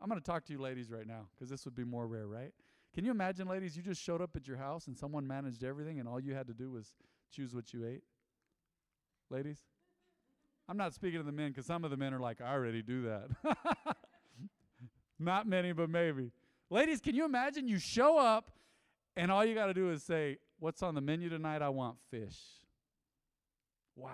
I'm 0.00 0.08
going 0.08 0.20
to 0.20 0.26
talk 0.26 0.44
to 0.46 0.52
you 0.52 0.60
ladies 0.60 0.90
right 0.90 1.06
now 1.06 1.26
because 1.34 1.50
this 1.50 1.64
would 1.64 1.74
be 1.74 1.84
more 1.84 2.06
rare, 2.06 2.26
right? 2.26 2.52
Can 2.94 3.04
you 3.04 3.10
imagine, 3.10 3.46
ladies, 3.46 3.76
you 3.76 3.82
just 3.82 4.02
showed 4.02 4.22
up 4.22 4.30
at 4.36 4.48
your 4.48 4.56
house 4.56 4.86
and 4.86 4.96
someone 4.96 5.26
managed 5.26 5.62
everything 5.62 6.00
and 6.00 6.08
all 6.08 6.18
you 6.18 6.34
had 6.34 6.46
to 6.46 6.54
do 6.54 6.70
was 6.70 6.94
choose 7.30 7.54
what 7.54 7.74
you 7.74 7.84
ate? 7.86 8.02
Ladies? 9.30 9.58
I'm 10.68 10.76
not 10.76 10.94
speaking 10.94 11.20
to 11.20 11.24
the 11.24 11.32
men 11.32 11.50
because 11.50 11.66
some 11.66 11.84
of 11.84 11.90
the 11.90 11.96
men 11.96 12.12
are 12.12 12.20
like, 12.20 12.40
I 12.40 12.52
already 12.52 12.82
do 12.82 13.02
that. 13.02 13.96
not 15.18 15.46
many, 15.46 15.72
but 15.72 15.88
maybe. 15.88 16.32
Ladies, 16.70 17.00
can 17.00 17.14
you 17.14 17.24
imagine 17.24 17.68
you 17.68 17.78
show 17.78 18.18
up 18.18 18.50
and 19.16 19.30
all 19.30 19.44
you 19.44 19.54
got 19.54 19.66
to 19.66 19.74
do 19.74 19.90
is 19.90 20.02
say, 20.02 20.38
What's 20.58 20.82
on 20.82 20.94
the 20.94 21.02
menu 21.02 21.28
tonight? 21.28 21.60
I 21.60 21.68
want 21.68 21.96
fish. 22.10 22.38
Wow. 23.94 24.10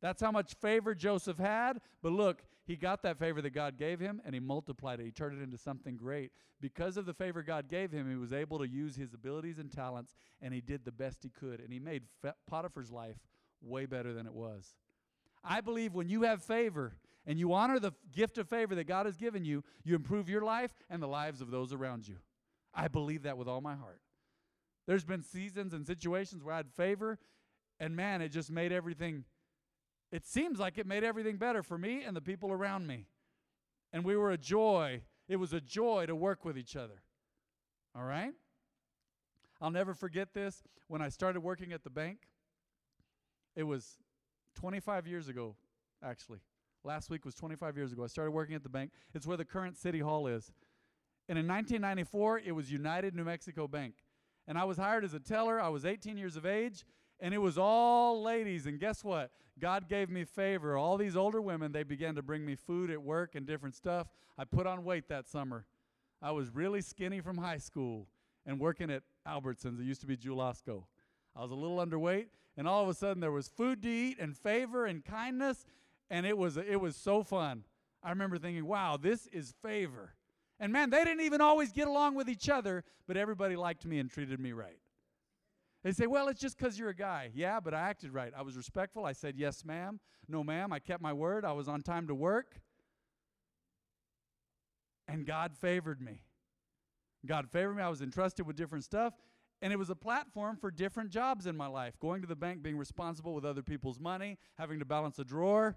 That's 0.00 0.22
how 0.22 0.30
much 0.30 0.54
favor 0.54 0.94
Joseph 0.94 1.38
had. 1.38 1.80
But 2.02 2.12
look, 2.12 2.42
he 2.64 2.76
got 2.76 3.02
that 3.02 3.18
favor 3.18 3.42
that 3.42 3.50
God 3.50 3.76
gave 3.76 4.00
him 4.00 4.22
and 4.24 4.34
he 4.34 4.40
multiplied 4.40 5.00
it. 5.00 5.04
He 5.04 5.10
turned 5.10 5.38
it 5.38 5.42
into 5.42 5.58
something 5.58 5.96
great. 5.96 6.32
Because 6.60 6.96
of 6.96 7.06
the 7.06 7.12
favor 7.12 7.42
God 7.42 7.68
gave 7.68 7.92
him, 7.92 8.08
he 8.08 8.16
was 8.16 8.32
able 8.32 8.58
to 8.60 8.68
use 8.68 8.96
his 8.96 9.12
abilities 9.14 9.58
and 9.58 9.70
talents 9.70 10.14
and 10.40 10.54
he 10.54 10.60
did 10.60 10.84
the 10.84 10.92
best 10.92 11.22
he 11.22 11.28
could. 11.28 11.60
And 11.60 11.72
he 11.72 11.78
made 11.78 12.04
Potiphar's 12.46 12.90
life 12.90 13.16
way 13.60 13.86
better 13.86 14.12
than 14.12 14.26
it 14.26 14.32
was. 14.32 14.74
I 15.44 15.60
believe 15.60 15.92
when 15.92 16.08
you 16.08 16.22
have 16.22 16.42
favor 16.42 16.96
and 17.26 17.38
you 17.38 17.52
honor 17.52 17.78
the 17.78 17.92
gift 18.12 18.38
of 18.38 18.48
favor 18.48 18.74
that 18.74 18.84
God 18.84 19.06
has 19.06 19.16
given 19.16 19.44
you, 19.44 19.62
you 19.84 19.94
improve 19.94 20.28
your 20.28 20.42
life 20.42 20.72
and 20.90 21.02
the 21.02 21.08
lives 21.08 21.40
of 21.40 21.50
those 21.50 21.72
around 21.72 22.06
you. 22.06 22.16
I 22.74 22.88
believe 22.88 23.22
that 23.22 23.38
with 23.38 23.48
all 23.48 23.60
my 23.60 23.74
heart. 23.74 24.00
There's 24.86 25.04
been 25.04 25.22
seasons 25.22 25.72
and 25.74 25.86
situations 25.86 26.42
where 26.42 26.54
I 26.54 26.58
had 26.58 26.70
favor, 26.72 27.18
and 27.78 27.94
man, 27.94 28.20
it 28.22 28.30
just 28.30 28.50
made 28.50 28.72
everything 28.72 29.24
it 30.12 30.26
seems 30.26 30.58
like 30.58 30.76
it 30.76 30.86
made 30.86 31.02
everything 31.02 31.38
better 31.38 31.62
for 31.62 31.78
me 31.78 32.02
and 32.04 32.14
the 32.14 32.20
people 32.20 32.52
around 32.52 32.86
me. 32.86 33.06
And 33.94 34.04
we 34.04 34.14
were 34.14 34.30
a 34.30 34.38
joy. 34.38 35.00
It 35.26 35.36
was 35.36 35.54
a 35.54 35.60
joy 35.60 36.04
to 36.06 36.14
work 36.14 36.44
with 36.44 36.58
each 36.58 36.76
other. 36.76 37.02
All 37.96 38.04
right? 38.04 38.34
I'll 39.60 39.70
never 39.70 39.94
forget 39.94 40.34
this. 40.34 40.62
When 40.88 41.00
I 41.00 41.08
started 41.08 41.40
working 41.40 41.72
at 41.72 41.82
the 41.82 41.90
bank, 41.90 42.28
it 43.56 43.62
was 43.62 43.96
25 44.54 45.06
years 45.06 45.28
ago, 45.28 45.56
actually. 46.04 46.40
Last 46.84 47.10
week 47.10 47.24
was 47.24 47.34
25 47.34 47.76
years 47.76 47.92
ago. 47.92 48.04
I 48.04 48.08
started 48.08 48.32
working 48.32 48.54
at 48.54 48.62
the 48.62 48.68
bank. 48.68 48.90
It's 49.14 49.26
where 49.26 49.36
the 49.36 49.44
current 49.44 49.76
city 49.76 50.00
hall 50.00 50.26
is. 50.26 50.52
And 51.28 51.38
in 51.38 51.46
1994, 51.46 52.40
it 52.40 52.52
was 52.52 52.72
United 52.72 53.14
New 53.14 53.24
Mexico 53.24 53.68
Bank. 53.68 53.94
And 54.48 54.58
I 54.58 54.64
was 54.64 54.76
hired 54.76 55.04
as 55.04 55.14
a 55.14 55.20
teller. 55.20 55.60
I 55.60 55.68
was 55.68 55.84
18 55.84 56.16
years 56.16 56.36
of 56.36 56.44
age, 56.44 56.84
and 57.20 57.32
it 57.32 57.38
was 57.38 57.56
all 57.56 58.22
ladies. 58.22 58.66
And 58.66 58.80
guess 58.80 59.04
what? 59.04 59.30
God 59.60 59.88
gave 59.88 60.10
me 60.10 60.24
favor. 60.24 60.76
All 60.76 60.96
these 60.96 61.16
older 61.16 61.40
women, 61.40 61.70
they 61.70 61.84
began 61.84 62.16
to 62.16 62.22
bring 62.22 62.44
me 62.44 62.56
food 62.56 62.90
at 62.90 63.00
work 63.00 63.36
and 63.36 63.46
different 63.46 63.76
stuff. 63.76 64.08
I 64.36 64.44
put 64.44 64.66
on 64.66 64.82
weight 64.82 65.08
that 65.08 65.28
summer. 65.28 65.64
I 66.20 66.32
was 66.32 66.54
really 66.54 66.80
skinny 66.80 67.20
from 67.20 67.38
high 67.38 67.58
school 67.58 68.08
and 68.44 68.58
working 68.58 68.90
at 68.90 69.02
Albertsons. 69.26 69.80
It 69.80 69.84
used 69.84 70.00
to 70.00 70.06
be 70.06 70.16
Julasco. 70.16 70.84
I 71.36 71.42
was 71.42 71.50
a 71.50 71.54
little 71.54 71.78
underweight, 71.78 72.26
and 72.56 72.66
all 72.66 72.82
of 72.82 72.88
a 72.88 72.94
sudden 72.94 73.20
there 73.20 73.32
was 73.32 73.48
food 73.48 73.82
to 73.82 73.88
eat 73.88 74.18
and 74.18 74.36
favor 74.36 74.86
and 74.86 75.04
kindness, 75.04 75.64
and 76.10 76.26
it 76.26 76.36
was 76.36 76.56
it 76.56 76.80
was 76.80 76.96
so 76.96 77.22
fun. 77.22 77.64
I 78.02 78.10
remember 78.10 78.38
thinking, 78.38 78.66
"Wow, 78.66 78.96
this 78.96 79.26
is 79.28 79.54
favor." 79.62 80.14
And 80.60 80.72
man, 80.72 80.90
they 80.90 81.02
didn't 81.02 81.22
even 81.22 81.40
always 81.40 81.72
get 81.72 81.88
along 81.88 82.14
with 82.14 82.28
each 82.28 82.48
other, 82.48 82.84
but 83.08 83.16
everybody 83.16 83.56
liked 83.56 83.84
me 83.84 83.98
and 83.98 84.08
treated 84.08 84.38
me 84.38 84.52
right. 84.52 84.78
They 85.82 85.90
say, 85.90 86.06
well, 86.06 86.28
it's 86.28 86.40
just 86.40 86.56
because 86.56 86.78
you're 86.78 86.90
a 86.90 86.94
guy. 86.94 87.30
Yeah, 87.34 87.58
but 87.58 87.74
I 87.74 87.80
acted 87.80 88.14
right. 88.14 88.32
I 88.36 88.42
was 88.42 88.56
respectful. 88.56 89.04
I 89.04 89.12
said, 89.12 89.34
yes, 89.36 89.64
ma'am. 89.64 89.98
No, 90.28 90.44
ma'am. 90.44 90.72
I 90.72 90.78
kept 90.78 91.02
my 91.02 91.12
word. 91.12 91.44
I 91.44 91.52
was 91.52 91.66
on 91.66 91.80
time 91.82 92.06
to 92.06 92.14
work. 92.14 92.60
And 95.08 95.26
God 95.26 95.56
favored 95.56 96.00
me. 96.00 96.22
God 97.26 97.50
favored 97.50 97.74
me. 97.74 97.82
I 97.82 97.88
was 97.88 98.00
entrusted 98.00 98.46
with 98.46 98.54
different 98.54 98.84
stuff. 98.84 99.14
And 99.60 99.72
it 99.72 99.76
was 99.76 99.90
a 99.90 99.96
platform 99.96 100.56
for 100.56 100.70
different 100.70 101.10
jobs 101.10 101.46
in 101.46 101.56
my 101.56 101.66
life 101.66 101.98
going 101.98 102.20
to 102.20 102.28
the 102.28 102.36
bank, 102.36 102.62
being 102.62 102.78
responsible 102.78 103.34
with 103.34 103.44
other 103.44 103.62
people's 103.62 103.98
money, 103.98 104.38
having 104.58 104.78
to 104.78 104.84
balance 104.84 105.18
a 105.18 105.24
drawer. 105.24 105.76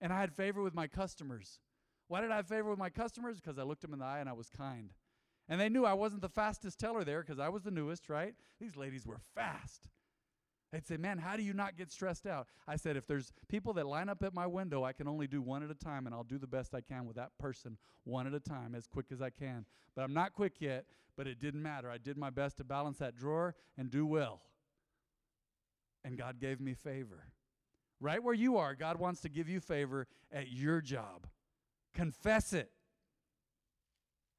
And 0.00 0.12
I 0.12 0.20
had 0.20 0.32
favor 0.32 0.62
with 0.62 0.74
my 0.74 0.86
customers. 0.86 1.60
Why 2.08 2.20
did 2.20 2.30
I 2.30 2.36
have 2.36 2.46
favor 2.46 2.70
with 2.70 2.78
my 2.78 2.90
customers? 2.90 3.40
Because 3.40 3.58
I 3.58 3.62
looked 3.62 3.82
them 3.82 3.92
in 3.92 3.98
the 3.98 4.04
eye 4.04 4.20
and 4.20 4.28
I 4.28 4.32
was 4.32 4.48
kind. 4.48 4.90
And 5.48 5.60
they 5.60 5.68
knew 5.68 5.84
I 5.84 5.94
wasn't 5.94 6.22
the 6.22 6.28
fastest 6.28 6.78
teller 6.78 7.04
there 7.04 7.22
because 7.22 7.38
I 7.38 7.48
was 7.48 7.62
the 7.62 7.70
newest, 7.70 8.08
right? 8.08 8.34
These 8.60 8.76
ladies 8.76 9.06
were 9.06 9.20
fast. 9.34 9.88
They'd 10.72 10.86
say, 10.86 10.98
Man, 10.98 11.18
how 11.18 11.36
do 11.36 11.42
you 11.42 11.54
not 11.54 11.76
get 11.76 11.90
stressed 11.90 12.26
out? 12.26 12.46
I 12.66 12.76
said, 12.76 12.96
If 12.96 13.06
there's 13.06 13.32
people 13.48 13.72
that 13.74 13.86
line 13.86 14.10
up 14.10 14.22
at 14.22 14.34
my 14.34 14.46
window, 14.46 14.84
I 14.84 14.92
can 14.92 15.08
only 15.08 15.26
do 15.26 15.40
one 15.40 15.62
at 15.62 15.70
a 15.70 15.74
time, 15.74 16.06
and 16.06 16.14
I'll 16.14 16.24
do 16.24 16.38
the 16.38 16.46
best 16.46 16.74
I 16.74 16.82
can 16.82 17.06
with 17.06 17.16
that 17.16 17.30
person 17.38 17.78
one 18.04 18.26
at 18.26 18.34
a 18.34 18.40
time 18.40 18.74
as 18.74 18.86
quick 18.86 19.06
as 19.10 19.22
I 19.22 19.30
can. 19.30 19.64
But 19.96 20.02
I'm 20.02 20.12
not 20.12 20.34
quick 20.34 20.54
yet, 20.60 20.84
but 21.16 21.26
it 21.26 21.40
didn't 21.40 21.62
matter. 21.62 21.90
I 21.90 21.96
did 21.96 22.18
my 22.18 22.30
best 22.30 22.58
to 22.58 22.64
balance 22.64 22.98
that 22.98 23.16
drawer 23.16 23.54
and 23.78 23.90
do 23.90 24.04
well. 24.04 24.42
And 26.04 26.18
God 26.18 26.38
gave 26.38 26.60
me 26.60 26.74
favor. 26.74 27.24
Right 28.00 28.22
where 28.22 28.34
you 28.34 28.56
are, 28.58 28.74
God 28.74 28.98
wants 28.98 29.20
to 29.22 29.28
give 29.28 29.48
you 29.48 29.60
favor 29.60 30.06
at 30.32 30.50
your 30.50 30.80
job. 30.80 31.26
Confess 31.94 32.52
it. 32.52 32.70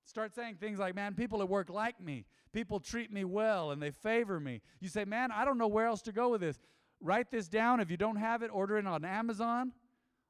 Start 0.06 0.34
saying 0.34 0.56
things 0.56 0.80
like, 0.80 0.96
man, 0.96 1.14
people 1.14 1.42
at 1.42 1.50
work 1.50 1.70
like 1.70 2.02
me. 2.02 2.26
People 2.52 2.80
treat 2.80 3.12
me 3.12 3.26
well 3.26 3.72
and 3.72 3.82
they 3.82 3.92
favor 3.92 4.40
me. 4.40 4.62
You 4.80 4.90
say, 4.90 5.06
man, 5.06 5.32
I 5.32 5.46
don't 5.46 5.58
know 5.58 5.68
where 5.68 5.86
else 5.86 6.02
to 6.04 6.12
go 6.12 6.30
with 6.30 6.42
this. 6.42 6.58
Write 7.02 7.32
this 7.32 7.48
down. 7.48 7.80
If 7.80 7.92
you 7.92 7.98
don't 7.98 8.16
have 8.16 8.42
it, 8.42 8.50
order 8.52 8.78
it 8.78 8.88
on 8.88 9.06
Amazon 9.06 9.72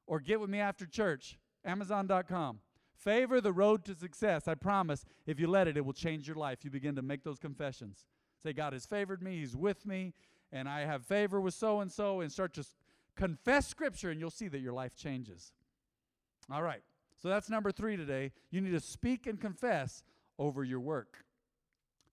or 0.06 0.20
get 0.20 0.40
with 0.40 0.50
me 0.50 0.58
after 0.58 0.84
church. 0.84 1.38
Amazon.com. 1.64 2.58
Favor 2.92 3.40
the 3.40 3.52
road 3.52 3.84
to 3.86 3.94
success. 3.94 4.46
I 4.46 4.54
promise, 4.54 5.06
if 5.26 5.40
you 5.40 5.46
let 5.46 5.66
it, 5.66 5.76
it 5.76 5.84
will 5.84 5.94
change 5.94 6.26
your 6.26 6.36
life. 6.36 6.64
You 6.64 6.70
begin 6.70 6.96
to 6.96 7.02
make 7.02 7.24
those 7.24 7.38
confessions. 7.38 8.06
Say, 8.42 8.52
God 8.52 8.74
has 8.74 8.84
favored 8.84 9.22
me, 9.22 9.38
He's 9.38 9.56
with 9.56 9.86
me, 9.86 10.12
and 10.52 10.68
I 10.68 10.80
have 10.80 11.06
favor 11.06 11.40
with 11.40 11.54
so 11.54 11.80
and 11.80 11.90
so, 11.90 12.20
and 12.20 12.30
start 12.30 12.52
to 12.54 12.64
confess 13.16 13.66
Scripture, 13.66 14.10
and 14.10 14.20
you'll 14.20 14.30
see 14.30 14.48
that 14.48 14.60
your 14.60 14.72
life 14.72 14.94
changes. 14.96 15.52
All 16.50 16.62
right. 16.62 16.82
So 17.20 17.28
that's 17.28 17.50
number 17.50 17.70
three 17.70 17.96
today. 17.96 18.32
You 18.50 18.60
need 18.60 18.72
to 18.72 18.80
speak 18.80 19.26
and 19.26 19.40
confess 19.40 20.02
over 20.38 20.64
your 20.64 20.80
work. 20.80 21.24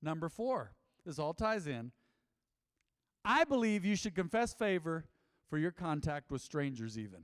Number 0.01 0.29
four, 0.29 0.73
this 1.05 1.17
all 1.17 1.33
ties 1.33 1.65
in. 1.65 1.91
I 3.23 3.45
believe 3.45 3.85
you 3.85 3.95
should 3.95 4.15
confess 4.15 4.53
favor 4.53 5.05
for 5.49 5.57
your 5.57 5.71
contact 5.71 6.29
with 6.29 6.41
strangers, 6.41 6.97
even. 6.97 7.23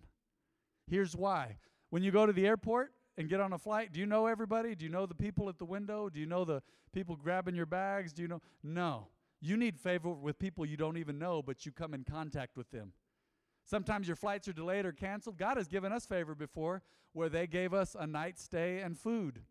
Here's 0.87 1.15
why. 1.15 1.57
When 1.89 2.03
you 2.03 2.11
go 2.11 2.25
to 2.25 2.33
the 2.33 2.47
airport 2.47 2.91
and 3.17 3.29
get 3.29 3.39
on 3.39 3.53
a 3.53 3.57
flight, 3.57 3.91
do 3.91 3.99
you 3.99 4.05
know 4.05 4.27
everybody? 4.27 4.75
Do 4.75 4.85
you 4.85 4.91
know 4.91 5.05
the 5.05 5.13
people 5.13 5.49
at 5.49 5.59
the 5.59 5.65
window? 5.65 6.09
Do 6.09 6.19
you 6.19 6.25
know 6.25 6.45
the 6.45 6.61
people 6.93 7.15
grabbing 7.15 7.55
your 7.55 7.65
bags? 7.65 8.13
Do 8.13 8.21
you 8.21 8.27
know? 8.27 8.41
No. 8.63 9.07
You 9.41 9.57
need 9.57 9.77
favor 9.77 10.09
with 10.09 10.39
people 10.39 10.65
you 10.65 10.77
don't 10.77 10.97
even 10.97 11.19
know, 11.19 11.41
but 11.41 11.65
you 11.65 11.71
come 11.71 11.93
in 11.93 12.05
contact 12.05 12.55
with 12.55 12.71
them. 12.71 12.93
Sometimes 13.65 14.07
your 14.07 14.15
flights 14.15 14.47
are 14.47 14.53
delayed 14.53 14.85
or 14.85 14.91
canceled. 14.91 15.37
God 15.37 15.57
has 15.57 15.67
given 15.67 15.91
us 15.91 16.05
favor 16.05 16.35
before 16.35 16.81
where 17.13 17.29
they 17.29 17.47
gave 17.47 17.73
us 17.73 17.95
a 17.97 18.05
night 18.05 18.37
stay 18.39 18.79
and 18.79 18.97
food. 18.97 19.41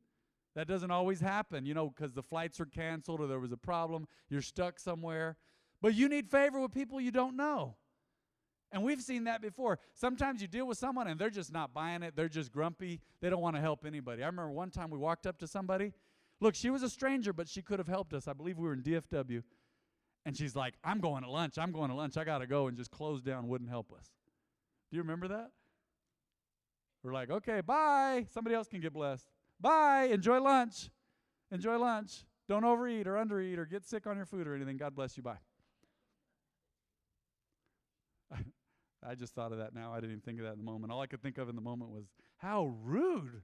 That 0.54 0.68
doesn't 0.68 0.90
always 0.90 1.20
happen, 1.20 1.64
you 1.64 1.72
know, 1.72 1.88
because 1.88 2.12
the 2.12 2.22
flights 2.22 2.60
are 2.60 2.66
canceled 2.66 3.20
or 3.20 3.26
there 3.26 3.40
was 3.40 3.52
a 3.52 3.56
problem. 3.56 4.06
You're 4.28 4.42
stuck 4.42 4.78
somewhere. 4.78 5.36
But 5.80 5.94
you 5.94 6.08
need 6.08 6.28
favor 6.28 6.60
with 6.60 6.72
people 6.72 7.00
you 7.00 7.10
don't 7.10 7.36
know. 7.36 7.76
And 8.70 8.82
we've 8.82 9.02
seen 9.02 9.24
that 9.24 9.42
before. 9.42 9.78
Sometimes 9.94 10.40
you 10.40 10.48
deal 10.48 10.66
with 10.66 10.78
someone 10.78 11.06
and 11.06 11.18
they're 11.18 11.30
just 11.30 11.52
not 11.52 11.74
buying 11.74 12.02
it. 12.02 12.16
They're 12.16 12.28
just 12.28 12.52
grumpy. 12.52 13.00
They 13.20 13.30
don't 13.30 13.42
want 13.42 13.56
to 13.56 13.62
help 13.62 13.84
anybody. 13.84 14.22
I 14.22 14.26
remember 14.26 14.50
one 14.50 14.70
time 14.70 14.90
we 14.90 14.98
walked 14.98 15.26
up 15.26 15.38
to 15.38 15.46
somebody. 15.46 15.92
Look, 16.40 16.54
she 16.54 16.70
was 16.70 16.82
a 16.82 16.88
stranger, 16.88 17.32
but 17.32 17.48
she 17.48 17.62
could 17.62 17.78
have 17.78 17.88
helped 17.88 18.14
us. 18.14 18.26
I 18.26 18.32
believe 18.32 18.58
we 18.58 18.66
were 18.66 18.72
in 18.72 18.82
DFW. 18.82 19.42
And 20.24 20.36
she's 20.36 20.54
like, 20.54 20.74
I'm 20.84 21.00
going 21.00 21.24
to 21.24 21.30
lunch. 21.30 21.58
I'm 21.58 21.72
going 21.72 21.90
to 21.90 21.96
lunch. 21.96 22.16
I 22.16 22.24
got 22.24 22.38
to 22.38 22.46
go. 22.46 22.68
And 22.68 22.76
just 22.76 22.90
closed 22.90 23.24
down, 23.24 23.48
wouldn't 23.48 23.70
help 23.70 23.92
us. 23.92 24.08
Do 24.90 24.96
you 24.96 25.02
remember 25.02 25.28
that? 25.28 25.50
We're 27.02 27.12
like, 27.12 27.30
okay, 27.30 27.60
bye. 27.60 28.26
Somebody 28.32 28.54
else 28.54 28.68
can 28.68 28.80
get 28.80 28.92
blessed. 28.92 29.26
Bye. 29.60 30.10
Enjoy 30.12 30.40
lunch. 30.40 30.90
Enjoy 31.50 31.76
lunch. 31.76 32.24
Don't 32.48 32.64
overeat 32.64 33.06
or 33.06 33.14
undereat 33.14 33.58
or 33.58 33.64
get 33.64 33.84
sick 33.84 34.06
on 34.06 34.16
your 34.16 34.26
food 34.26 34.46
or 34.46 34.54
anything. 34.54 34.76
God 34.76 34.94
bless 34.94 35.16
you. 35.16 35.22
Bye. 35.22 35.38
I 39.06 39.14
just 39.16 39.34
thought 39.34 39.52
of 39.52 39.58
that 39.58 39.74
now. 39.74 39.92
I 39.92 39.96
didn't 39.96 40.10
even 40.10 40.22
think 40.22 40.38
of 40.38 40.44
that 40.44 40.52
in 40.52 40.58
the 40.58 40.64
moment. 40.64 40.92
All 40.92 41.00
I 41.00 41.06
could 41.06 41.22
think 41.22 41.38
of 41.38 41.48
in 41.48 41.56
the 41.56 41.62
moment 41.62 41.90
was, 41.90 42.04
how 42.38 42.74
rude. 42.84 43.42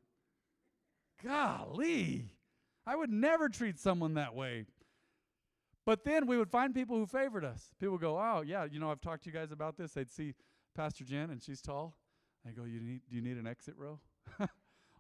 Golly. 1.25 2.27
I 2.87 2.97
would 2.97 3.11
never 3.11 3.49
treat 3.49 3.79
someone 3.79 4.15
that 4.15 4.35
way. 4.35 4.65
But 5.89 6.05
then 6.05 6.27
we 6.27 6.37
would 6.37 6.51
find 6.51 6.75
people 6.75 6.99
who 6.99 7.07
favored 7.07 7.47
us. 7.47 7.71
People 7.81 7.93
would 7.93 8.03
go, 8.03 8.19
oh, 8.19 8.43
yeah, 8.43 8.67
you 8.71 8.79
know, 8.79 8.91
I've 8.91 9.01
talked 9.01 9.25
to 9.25 9.31
you 9.31 9.35
guys 9.35 9.53
about 9.53 9.79
this. 9.79 9.93
They'd 9.93 10.11
see 10.11 10.35
Pastor 10.77 11.03
Jen, 11.03 11.31
and 11.31 11.43
she's 11.43 11.63
tall. 11.63 11.97
I 12.47 12.51
go, 12.51 12.65
you 12.65 12.79
need, 12.79 13.01
do 13.09 13.17
you 13.17 13.23
need 13.23 13.39
an 13.39 13.47
exit 13.47 13.73
row? 13.75 13.99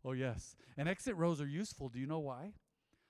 oh, 0.06 0.12
yes. 0.12 0.56
And 0.78 0.88
exit 0.88 1.14
rows 1.14 1.42
are 1.42 1.46
useful. 1.46 1.90
Do 1.90 1.98
you 1.98 2.06
know 2.06 2.20
why? 2.20 2.54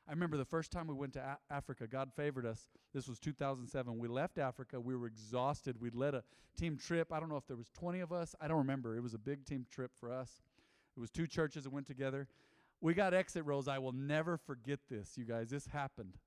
I 0.08 0.10
remember 0.10 0.36
the 0.36 0.44
first 0.44 0.72
time 0.72 0.88
we 0.88 0.94
went 0.94 1.12
to 1.12 1.20
a- 1.20 1.54
Africa, 1.54 1.86
God 1.86 2.10
favored 2.16 2.44
us. 2.44 2.68
This 2.92 3.06
was 3.06 3.20
2007. 3.20 3.96
We 3.96 4.08
left 4.08 4.38
Africa. 4.38 4.80
We 4.80 4.96
were 4.96 5.06
exhausted. 5.06 5.80
We'd 5.80 5.94
led 5.94 6.14
a 6.14 6.24
team 6.58 6.78
trip. 6.78 7.12
I 7.12 7.20
don't 7.20 7.28
know 7.28 7.36
if 7.36 7.46
there 7.46 7.56
was 7.56 7.70
20 7.78 8.00
of 8.00 8.10
us. 8.10 8.34
I 8.40 8.48
don't 8.48 8.58
remember. 8.58 8.96
It 8.96 9.04
was 9.04 9.14
a 9.14 9.18
big 9.18 9.44
team 9.44 9.66
trip 9.70 9.92
for 9.94 10.10
us. 10.10 10.42
It 10.96 11.00
was 11.00 11.10
two 11.12 11.28
churches 11.28 11.62
that 11.62 11.72
went 11.72 11.86
together. 11.86 12.26
We 12.80 12.94
got 12.94 13.14
exit 13.14 13.44
rows. 13.44 13.68
I 13.68 13.78
will 13.78 13.92
never 13.92 14.36
forget 14.36 14.80
this, 14.90 15.16
you 15.16 15.24
guys. 15.24 15.50
This 15.50 15.66
happened. 15.66 16.18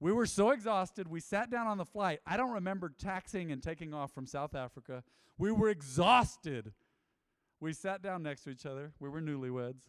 We 0.00 0.12
were 0.12 0.26
so 0.26 0.50
exhausted. 0.50 1.08
We 1.08 1.20
sat 1.20 1.50
down 1.50 1.66
on 1.66 1.78
the 1.78 1.84
flight. 1.84 2.20
I 2.26 2.36
don't 2.36 2.52
remember 2.52 2.92
taxiing 2.98 3.50
and 3.50 3.62
taking 3.62 3.92
off 3.92 4.12
from 4.12 4.26
South 4.26 4.54
Africa. 4.54 5.02
We 5.38 5.50
were 5.50 5.68
exhausted. 5.68 6.72
We 7.60 7.72
sat 7.72 8.02
down 8.02 8.22
next 8.22 8.44
to 8.44 8.50
each 8.50 8.64
other. 8.64 8.92
We 9.00 9.08
were 9.08 9.20
newlyweds. 9.20 9.82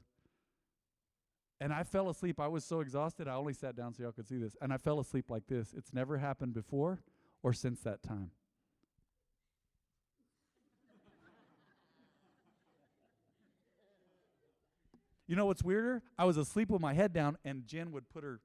And 1.61 1.73
I 1.73 1.83
fell 1.83 2.09
asleep. 2.09 2.39
I 2.39 2.47
was 2.47 2.63
so 2.63 2.79
exhausted, 2.79 3.27
I 3.27 3.35
only 3.35 3.53
sat 3.53 3.75
down 3.75 3.93
so 3.93 4.03
y'all 4.03 4.11
could 4.11 4.27
see 4.27 4.37
this. 4.37 4.55
And 4.61 4.73
I 4.73 4.77
fell 4.77 4.99
asleep 4.99 5.29
like 5.29 5.47
this. 5.47 5.73
It's 5.77 5.93
never 5.93 6.17
happened 6.17 6.53
before 6.53 7.01
or 7.43 7.53
since 7.53 7.81
that 7.81 8.01
time. 8.01 8.31
you 15.29 15.35
know 15.35 15.45
what's 15.45 15.63
weirder? 15.63 16.01
I 16.17 16.25
was 16.25 16.37
asleep 16.37 16.71
with 16.71 16.81
my 16.81 16.95
head 16.95 17.13
down, 17.13 17.37
and 17.45 17.67
Jen 17.67 17.91
would 17.91 18.09
put 18.09 18.23
her, 18.23 18.39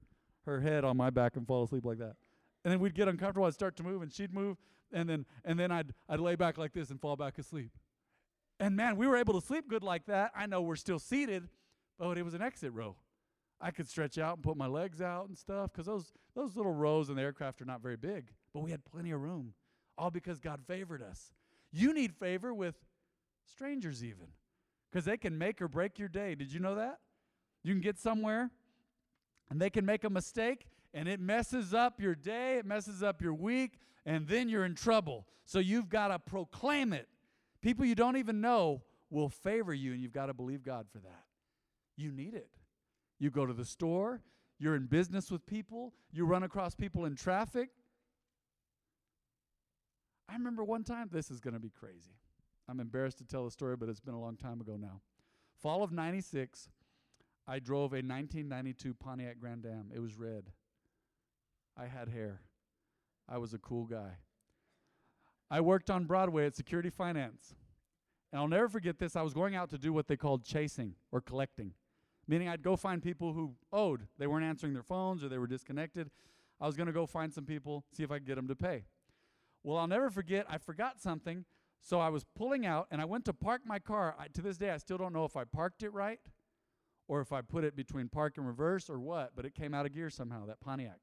her 0.46 0.60
head 0.60 0.84
on 0.84 0.96
my 0.96 1.10
back 1.10 1.36
and 1.36 1.46
fall 1.46 1.64
asleep 1.64 1.84
like 1.84 1.98
that. 1.98 2.16
And 2.64 2.72
then 2.72 2.80
we'd 2.80 2.94
get 2.94 3.08
uncomfortable. 3.08 3.46
I'd 3.46 3.54
start 3.54 3.76
to 3.76 3.82
move, 3.82 4.02
and 4.02 4.12
she'd 4.12 4.32
move, 4.32 4.56
and 4.92 5.08
then 5.08 5.26
and 5.44 5.58
then 5.58 5.70
I'd 5.70 5.92
I'd 6.08 6.20
lay 6.20 6.36
back 6.36 6.58
like 6.58 6.72
this 6.72 6.90
and 6.90 7.00
fall 7.00 7.16
back 7.16 7.38
asleep. 7.38 7.72
And 8.60 8.76
man, 8.76 8.96
we 8.96 9.06
were 9.06 9.16
able 9.16 9.38
to 9.40 9.46
sleep 9.46 9.68
good 9.68 9.82
like 9.82 10.06
that. 10.06 10.32
I 10.34 10.46
know 10.46 10.62
we're 10.62 10.76
still 10.76 10.98
seated, 10.98 11.48
but 11.98 12.16
it 12.16 12.22
was 12.22 12.34
an 12.34 12.42
exit 12.42 12.72
row. 12.72 12.96
I 13.60 13.70
could 13.70 13.88
stretch 13.88 14.18
out 14.18 14.36
and 14.36 14.44
put 14.44 14.56
my 14.56 14.66
legs 14.66 15.00
out 15.00 15.28
and 15.28 15.36
stuff 15.36 15.72
because 15.72 15.86
those, 15.86 16.12
those 16.34 16.56
little 16.56 16.72
rows 16.72 17.08
in 17.08 17.16
the 17.16 17.22
aircraft 17.22 17.62
are 17.62 17.64
not 17.64 17.80
very 17.80 17.96
big, 17.96 18.32
but 18.52 18.60
we 18.60 18.70
had 18.70 18.84
plenty 18.84 19.10
of 19.10 19.22
room, 19.22 19.54
all 19.96 20.10
because 20.10 20.40
God 20.40 20.60
favored 20.66 21.02
us. 21.02 21.32
You 21.72 21.94
need 21.94 22.12
favor 22.14 22.52
with 22.52 22.74
strangers, 23.50 24.04
even, 24.04 24.26
because 24.90 25.04
they 25.04 25.16
can 25.16 25.38
make 25.38 25.62
or 25.62 25.68
break 25.68 25.98
your 25.98 26.08
day. 26.08 26.34
Did 26.34 26.52
you 26.52 26.60
know 26.60 26.74
that? 26.74 26.98
You 27.62 27.72
can 27.72 27.80
get 27.80 27.98
somewhere 27.98 28.50
and 29.50 29.60
they 29.60 29.70
can 29.70 29.84
make 29.84 30.04
a 30.04 30.10
mistake 30.10 30.66
and 30.94 31.08
it 31.08 31.20
messes 31.20 31.74
up 31.74 32.00
your 32.00 32.14
day, 32.14 32.58
it 32.58 32.64
messes 32.64 33.02
up 33.02 33.20
your 33.20 33.34
week, 33.34 33.80
and 34.06 34.28
then 34.28 34.48
you're 34.48 34.64
in 34.64 34.76
trouble. 34.76 35.26
So 35.44 35.58
you've 35.58 35.88
got 35.88 36.08
to 36.08 36.18
proclaim 36.20 36.92
it. 36.92 37.08
People 37.60 37.84
you 37.84 37.96
don't 37.96 38.16
even 38.16 38.40
know 38.40 38.82
will 39.10 39.28
favor 39.28 39.74
you, 39.74 39.92
and 39.92 40.00
you've 40.00 40.12
got 40.12 40.26
to 40.26 40.34
believe 40.34 40.62
God 40.62 40.86
for 40.90 40.98
that. 40.98 41.24
You 41.96 42.12
need 42.12 42.34
it. 42.34 42.48
You 43.18 43.30
go 43.30 43.44
to 43.44 43.52
the 43.52 43.64
store, 43.64 44.22
you're 44.58 44.76
in 44.76 44.86
business 44.86 45.30
with 45.30 45.44
people, 45.46 45.92
you 46.12 46.24
run 46.24 46.44
across 46.44 46.74
people 46.74 47.04
in 47.04 47.16
traffic. 47.16 47.70
I 50.28 50.34
remember 50.34 50.64
one 50.64 50.84
time, 50.84 51.08
this 51.12 51.30
is 51.30 51.40
going 51.40 51.54
to 51.54 51.60
be 51.60 51.70
crazy. 51.70 52.14
I'm 52.68 52.80
embarrassed 52.80 53.18
to 53.18 53.24
tell 53.24 53.44
the 53.44 53.50
story, 53.50 53.76
but 53.76 53.88
it's 53.88 54.00
been 54.00 54.14
a 54.14 54.20
long 54.20 54.36
time 54.36 54.60
ago 54.60 54.76
now. 54.80 55.00
Fall 55.60 55.82
of 55.82 55.92
96, 55.92 56.68
I 57.46 57.58
drove 57.58 57.92
a 57.92 58.00
1992 58.00 58.94
Pontiac 58.94 59.38
Grand 59.38 59.66
Am. 59.66 59.90
It 59.94 60.00
was 60.00 60.14
red. 60.14 60.52
I 61.76 61.86
had 61.86 62.08
hair. 62.08 62.40
I 63.28 63.38
was 63.38 63.52
a 63.52 63.58
cool 63.58 63.84
guy. 63.84 64.18
I 65.50 65.60
worked 65.60 65.90
on 65.90 66.04
Broadway 66.04 66.46
at 66.46 66.56
Security 66.56 66.90
Finance. 66.90 67.54
And 68.32 68.40
I'll 68.40 68.48
never 68.48 68.68
forget 68.68 68.98
this. 68.98 69.14
I 69.14 69.22
was 69.22 69.34
going 69.34 69.54
out 69.54 69.70
to 69.70 69.78
do 69.78 69.92
what 69.92 70.08
they 70.08 70.16
called 70.16 70.44
chasing 70.44 70.94
or 71.12 71.20
collecting 71.20 71.74
meaning 72.26 72.48
I'd 72.48 72.62
go 72.62 72.76
find 72.76 73.02
people 73.02 73.32
who 73.32 73.54
owed. 73.72 74.06
They 74.18 74.26
weren't 74.26 74.44
answering 74.44 74.72
their 74.72 74.82
phones 74.82 75.22
or 75.22 75.28
they 75.28 75.38
were 75.38 75.46
disconnected. 75.46 76.10
I 76.60 76.66
was 76.66 76.76
going 76.76 76.86
to 76.86 76.92
go 76.92 77.06
find 77.06 77.32
some 77.32 77.44
people, 77.44 77.84
see 77.92 78.02
if 78.02 78.10
I 78.10 78.18
could 78.18 78.26
get 78.26 78.36
them 78.36 78.48
to 78.48 78.56
pay. 78.56 78.84
Well, 79.62 79.78
I'll 79.78 79.86
never 79.86 80.10
forget, 80.10 80.46
I 80.48 80.58
forgot 80.58 81.00
something. 81.00 81.44
So 81.82 82.00
I 82.00 82.08
was 82.08 82.24
pulling 82.36 82.64
out 82.64 82.86
and 82.90 83.00
I 83.00 83.04
went 83.04 83.26
to 83.26 83.32
park 83.32 83.62
my 83.66 83.78
car. 83.78 84.14
I, 84.18 84.28
to 84.28 84.40
this 84.40 84.56
day, 84.56 84.70
I 84.70 84.78
still 84.78 84.96
don't 84.96 85.12
know 85.12 85.24
if 85.24 85.36
I 85.36 85.44
parked 85.44 85.82
it 85.82 85.90
right 85.90 86.20
or 87.08 87.20
if 87.20 87.32
I 87.32 87.42
put 87.42 87.64
it 87.64 87.76
between 87.76 88.08
park 88.08 88.38
and 88.38 88.46
reverse 88.46 88.88
or 88.88 88.98
what, 88.98 89.32
but 89.36 89.44
it 89.44 89.54
came 89.54 89.74
out 89.74 89.86
of 89.86 89.94
gear 89.94 90.10
somehow, 90.10 90.46
that 90.46 90.60
Pontiac. 90.60 91.00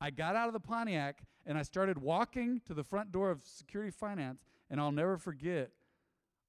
I 0.00 0.10
got 0.10 0.34
out 0.34 0.48
of 0.48 0.52
the 0.52 0.60
Pontiac 0.60 1.22
and 1.46 1.56
I 1.58 1.62
started 1.62 1.98
walking 1.98 2.60
to 2.66 2.74
the 2.74 2.84
front 2.84 3.12
door 3.12 3.30
of 3.30 3.42
Security 3.42 3.90
Finance, 3.90 4.44
and 4.70 4.80
I'll 4.80 4.92
never 4.92 5.18
forget 5.18 5.70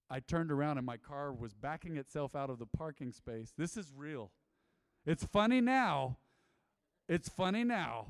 I 0.09 0.19
turned 0.19 0.51
around 0.51 0.77
and 0.77 0.85
my 0.85 0.97
car 0.97 1.33
was 1.33 1.53
backing 1.53 1.97
itself 1.97 2.35
out 2.35 2.49
of 2.49 2.59
the 2.59 2.65
parking 2.65 3.11
space. 3.11 3.53
This 3.57 3.75
is 3.75 3.91
real. 3.95 4.31
It's 5.05 5.25
funny 5.25 5.59
now. 5.59 6.17
It's 7.09 7.29
funny 7.29 7.63
now. 7.63 8.07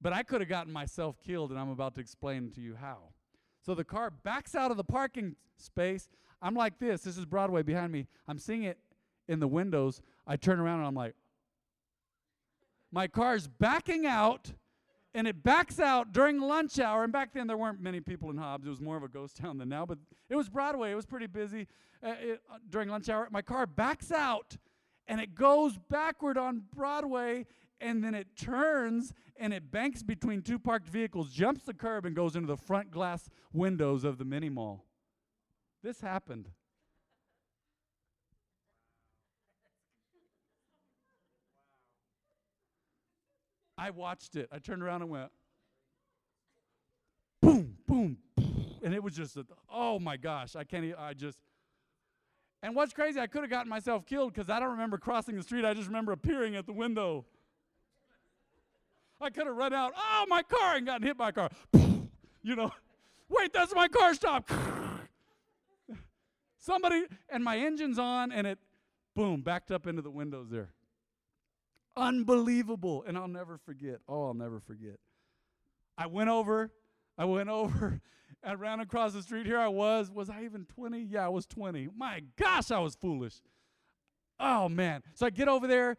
But 0.00 0.12
I 0.12 0.22
could 0.22 0.40
have 0.40 0.48
gotten 0.48 0.72
myself 0.72 1.20
killed, 1.20 1.50
and 1.50 1.60
I'm 1.60 1.68
about 1.68 1.94
to 1.96 2.00
explain 2.00 2.50
to 2.52 2.60
you 2.60 2.74
how. 2.74 3.12
So 3.60 3.74
the 3.74 3.84
car 3.84 4.10
backs 4.10 4.54
out 4.54 4.70
of 4.70 4.78
the 4.78 4.84
parking 4.84 5.36
space. 5.58 6.08
I'm 6.40 6.54
like 6.54 6.78
this. 6.78 7.02
This 7.02 7.18
is 7.18 7.26
Broadway 7.26 7.62
behind 7.62 7.92
me. 7.92 8.06
I'm 8.26 8.38
seeing 8.38 8.62
it 8.62 8.78
in 9.30 9.38
the 9.38 9.48
windows. 9.48 10.02
I 10.26 10.36
turn 10.36 10.58
around 10.58 10.80
and 10.80 10.88
I'm 10.88 10.94
like, 10.94 11.14
my 12.90 13.06
car's 13.06 13.46
backing 13.46 14.04
out 14.04 14.52
and 15.14 15.26
it 15.28 15.42
backs 15.42 15.78
out 15.78 16.12
during 16.12 16.40
lunch 16.40 16.80
hour. 16.80 17.04
And 17.04 17.12
back 17.12 17.32
then, 17.32 17.46
there 17.46 17.56
weren't 17.56 17.80
many 17.80 18.00
people 18.00 18.30
in 18.30 18.36
Hobbs. 18.36 18.66
It 18.66 18.70
was 18.70 18.80
more 18.80 18.96
of 18.96 19.04
a 19.04 19.08
ghost 19.08 19.36
town 19.36 19.58
than 19.58 19.68
now, 19.68 19.86
but 19.86 19.98
it 20.28 20.34
was 20.34 20.48
Broadway. 20.48 20.90
It 20.90 20.96
was 20.96 21.06
pretty 21.06 21.28
busy 21.28 21.68
uh, 22.04 22.14
it, 22.20 22.42
uh, 22.52 22.58
during 22.68 22.88
lunch 22.88 23.08
hour. 23.08 23.28
My 23.30 23.42
car 23.42 23.66
backs 23.66 24.10
out 24.10 24.56
and 25.06 25.20
it 25.20 25.34
goes 25.36 25.78
backward 25.88 26.36
on 26.36 26.64
Broadway 26.74 27.46
and 27.80 28.02
then 28.02 28.14
it 28.14 28.36
turns 28.36 29.14
and 29.36 29.54
it 29.54 29.70
banks 29.70 30.02
between 30.02 30.42
two 30.42 30.58
parked 30.58 30.88
vehicles, 30.88 31.30
jumps 31.30 31.62
the 31.62 31.72
curb, 31.72 32.04
and 32.04 32.14
goes 32.14 32.36
into 32.36 32.46
the 32.46 32.56
front 32.56 32.90
glass 32.90 33.30
windows 33.54 34.04
of 34.04 34.18
the 34.18 34.24
mini 34.24 34.50
mall. 34.50 34.84
This 35.82 36.02
happened. 36.02 36.50
I 43.80 43.88
watched 43.88 44.36
it. 44.36 44.46
I 44.52 44.58
turned 44.58 44.82
around 44.82 45.00
and 45.00 45.10
went, 45.10 45.30
boom, 47.40 47.78
boom, 47.86 48.18
and 48.82 48.92
it 48.92 49.02
was 49.02 49.14
just, 49.16 49.38
a, 49.38 49.46
oh 49.72 49.98
my 49.98 50.18
gosh, 50.18 50.54
I 50.54 50.64
can't. 50.64 50.94
I 50.98 51.14
just, 51.14 51.38
And 52.62 52.76
what's 52.76 52.92
crazy, 52.92 53.18
I 53.18 53.26
could 53.26 53.40
have 53.40 53.48
gotten 53.48 53.70
myself 53.70 54.04
killed 54.04 54.34
because 54.34 54.50
I 54.50 54.60
don't 54.60 54.72
remember 54.72 54.98
crossing 54.98 55.34
the 55.34 55.42
street. 55.42 55.64
I 55.64 55.72
just 55.72 55.86
remember 55.86 56.12
appearing 56.12 56.56
at 56.56 56.66
the 56.66 56.74
window. 56.74 57.24
I 59.18 59.30
could 59.30 59.46
have 59.46 59.56
run 59.56 59.72
out, 59.72 59.92
oh, 59.96 60.26
my 60.28 60.42
car, 60.42 60.76
and 60.76 60.84
gotten 60.84 61.06
hit 61.06 61.16
by 61.16 61.30
a 61.30 61.32
car. 61.32 61.48
you 61.72 62.56
know, 62.56 62.70
wait, 63.30 63.54
that's 63.54 63.74
my 63.74 63.88
car 63.88 64.12
stop. 64.12 64.50
Somebody, 66.58 67.04
and 67.30 67.42
my 67.42 67.56
engine's 67.56 67.98
on, 67.98 68.30
and 68.30 68.46
it, 68.46 68.58
boom, 69.16 69.40
backed 69.40 69.70
up 69.70 69.86
into 69.86 70.02
the 70.02 70.10
windows 70.10 70.50
there. 70.50 70.68
Unbelievable. 71.96 73.04
And 73.06 73.16
I'll 73.16 73.28
never 73.28 73.58
forget. 73.58 74.00
Oh, 74.08 74.28
I'll 74.28 74.34
never 74.34 74.60
forget. 74.60 74.98
I 75.98 76.06
went 76.06 76.30
over, 76.30 76.70
I 77.18 77.24
went 77.24 77.48
over, 77.50 78.00
I 78.42 78.54
ran 78.54 78.80
across 78.80 79.12
the 79.12 79.22
street. 79.22 79.46
Here 79.46 79.58
I 79.58 79.68
was. 79.68 80.10
Was 80.10 80.30
I 80.30 80.44
even 80.44 80.64
20? 80.64 81.00
Yeah, 81.00 81.26
I 81.26 81.28
was 81.28 81.46
20. 81.46 81.88
My 81.96 82.22
gosh, 82.36 82.70
I 82.70 82.78
was 82.78 82.94
foolish. 82.94 83.34
Oh, 84.38 84.68
man. 84.68 85.02
So 85.14 85.26
I 85.26 85.30
get 85.30 85.48
over 85.48 85.66
there, 85.66 85.98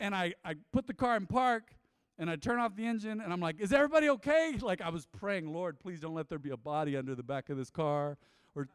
and 0.00 0.14
I, 0.14 0.34
I 0.44 0.54
put 0.72 0.88
the 0.88 0.94
car 0.94 1.16
in 1.16 1.26
park, 1.26 1.76
and 2.18 2.28
I 2.28 2.36
turn 2.36 2.58
off 2.58 2.74
the 2.74 2.86
engine, 2.86 3.20
and 3.20 3.32
I'm 3.32 3.40
like, 3.40 3.60
is 3.60 3.72
everybody 3.72 4.08
okay? 4.10 4.56
Like 4.60 4.80
I 4.80 4.88
was 4.88 5.06
praying, 5.06 5.52
Lord, 5.52 5.78
please 5.78 6.00
don't 6.00 6.14
let 6.14 6.28
there 6.28 6.38
be 6.38 6.50
a 6.50 6.56
body 6.56 6.96
under 6.96 7.14
the 7.14 7.22
back 7.22 7.50
of 7.50 7.56
this 7.56 7.70
car. 7.70 8.16
Or 8.54 8.66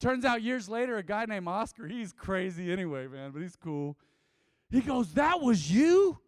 turns 0.00 0.24
out 0.24 0.42
years 0.42 0.68
later, 0.68 0.96
a 0.96 1.02
guy 1.02 1.26
named 1.26 1.48
Oscar, 1.48 1.86
he's 1.86 2.12
crazy 2.12 2.72
anyway, 2.72 3.08
man, 3.08 3.32
but 3.32 3.42
he's 3.42 3.56
cool. 3.56 3.96
He 4.70 4.80
goes, 4.80 5.12
That 5.14 5.40
was 5.40 5.70
you? 5.70 6.18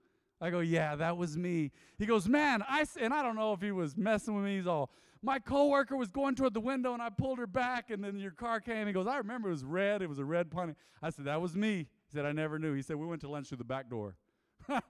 I 0.40 0.50
go, 0.50 0.60
Yeah, 0.60 0.96
that 0.96 1.16
was 1.16 1.36
me. 1.36 1.72
He 1.98 2.06
goes, 2.06 2.28
Man, 2.28 2.62
I 2.68 2.84
and 3.00 3.12
I 3.12 3.22
don't 3.22 3.36
know 3.36 3.52
if 3.52 3.60
he 3.60 3.72
was 3.72 3.96
messing 3.96 4.34
with 4.34 4.44
me. 4.44 4.56
He's 4.56 4.66
all, 4.66 4.90
my 5.22 5.38
coworker 5.38 5.96
was 5.96 6.10
going 6.10 6.34
toward 6.36 6.54
the 6.54 6.60
window 6.60 6.92
and 6.92 7.02
I 7.02 7.10
pulled 7.10 7.38
her 7.38 7.46
back, 7.46 7.90
and 7.90 8.02
then 8.02 8.18
your 8.18 8.30
car 8.30 8.60
came. 8.60 8.86
He 8.86 8.92
goes, 8.92 9.06
I 9.06 9.16
remember 9.18 9.48
it 9.48 9.52
was 9.52 9.64
red. 9.64 10.02
It 10.02 10.08
was 10.08 10.18
a 10.18 10.24
red 10.24 10.50
pony. 10.50 10.74
I 11.02 11.10
said, 11.10 11.24
That 11.24 11.40
was 11.40 11.56
me. 11.56 11.78
He 11.78 11.86
said, 12.12 12.24
I 12.24 12.32
never 12.32 12.58
knew. 12.58 12.74
He 12.74 12.82
said, 12.82 12.96
We 12.96 13.06
went 13.06 13.20
to 13.22 13.28
lunch 13.28 13.48
through 13.48 13.58
the 13.58 13.64
back 13.64 13.90
door. 13.90 14.16
but 14.68 14.82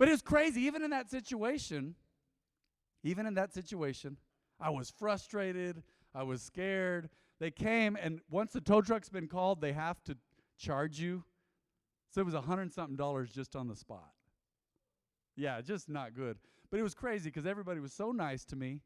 it's 0.00 0.22
crazy. 0.22 0.62
Even 0.62 0.82
in 0.82 0.90
that 0.90 1.10
situation, 1.10 1.94
even 3.04 3.26
in 3.26 3.34
that 3.34 3.52
situation, 3.52 4.16
I 4.58 4.70
was 4.70 4.90
frustrated. 4.90 5.82
I 6.14 6.24
was 6.24 6.42
scared. 6.42 7.10
They 7.38 7.50
came, 7.50 7.96
and 8.00 8.20
once 8.30 8.52
the 8.52 8.62
tow 8.62 8.80
truck's 8.80 9.10
been 9.10 9.28
called, 9.28 9.60
they 9.60 9.72
have 9.72 10.02
to 10.04 10.16
charge 10.56 10.98
you 10.98 11.22
so 12.16 12.22
it 12.22 12.24
was 12.24 12.32
a 12.32 12.40
hundred 12.40 12.72
something 12.72 12.96
dollars 12.96 13.30
just 13.30 13.54
on 13.54 13.68
the 13.68 13.76
spot. 13.76 14.08
Yeah, 15.36 15.60
just 15.60 15.86
not 15.86 16.14
good. 16.14 16.38
But 16.70 16.80
it 16.80 16.82
was 16.82 16.94
crazy 16.94 17.28
because 17.28 17.44
everybody 17.44 17.78
was 17.78 17.92
so 17.92 18.10
nice 18.10 18.42
to 18.46 18.56
me. 18.56 18.80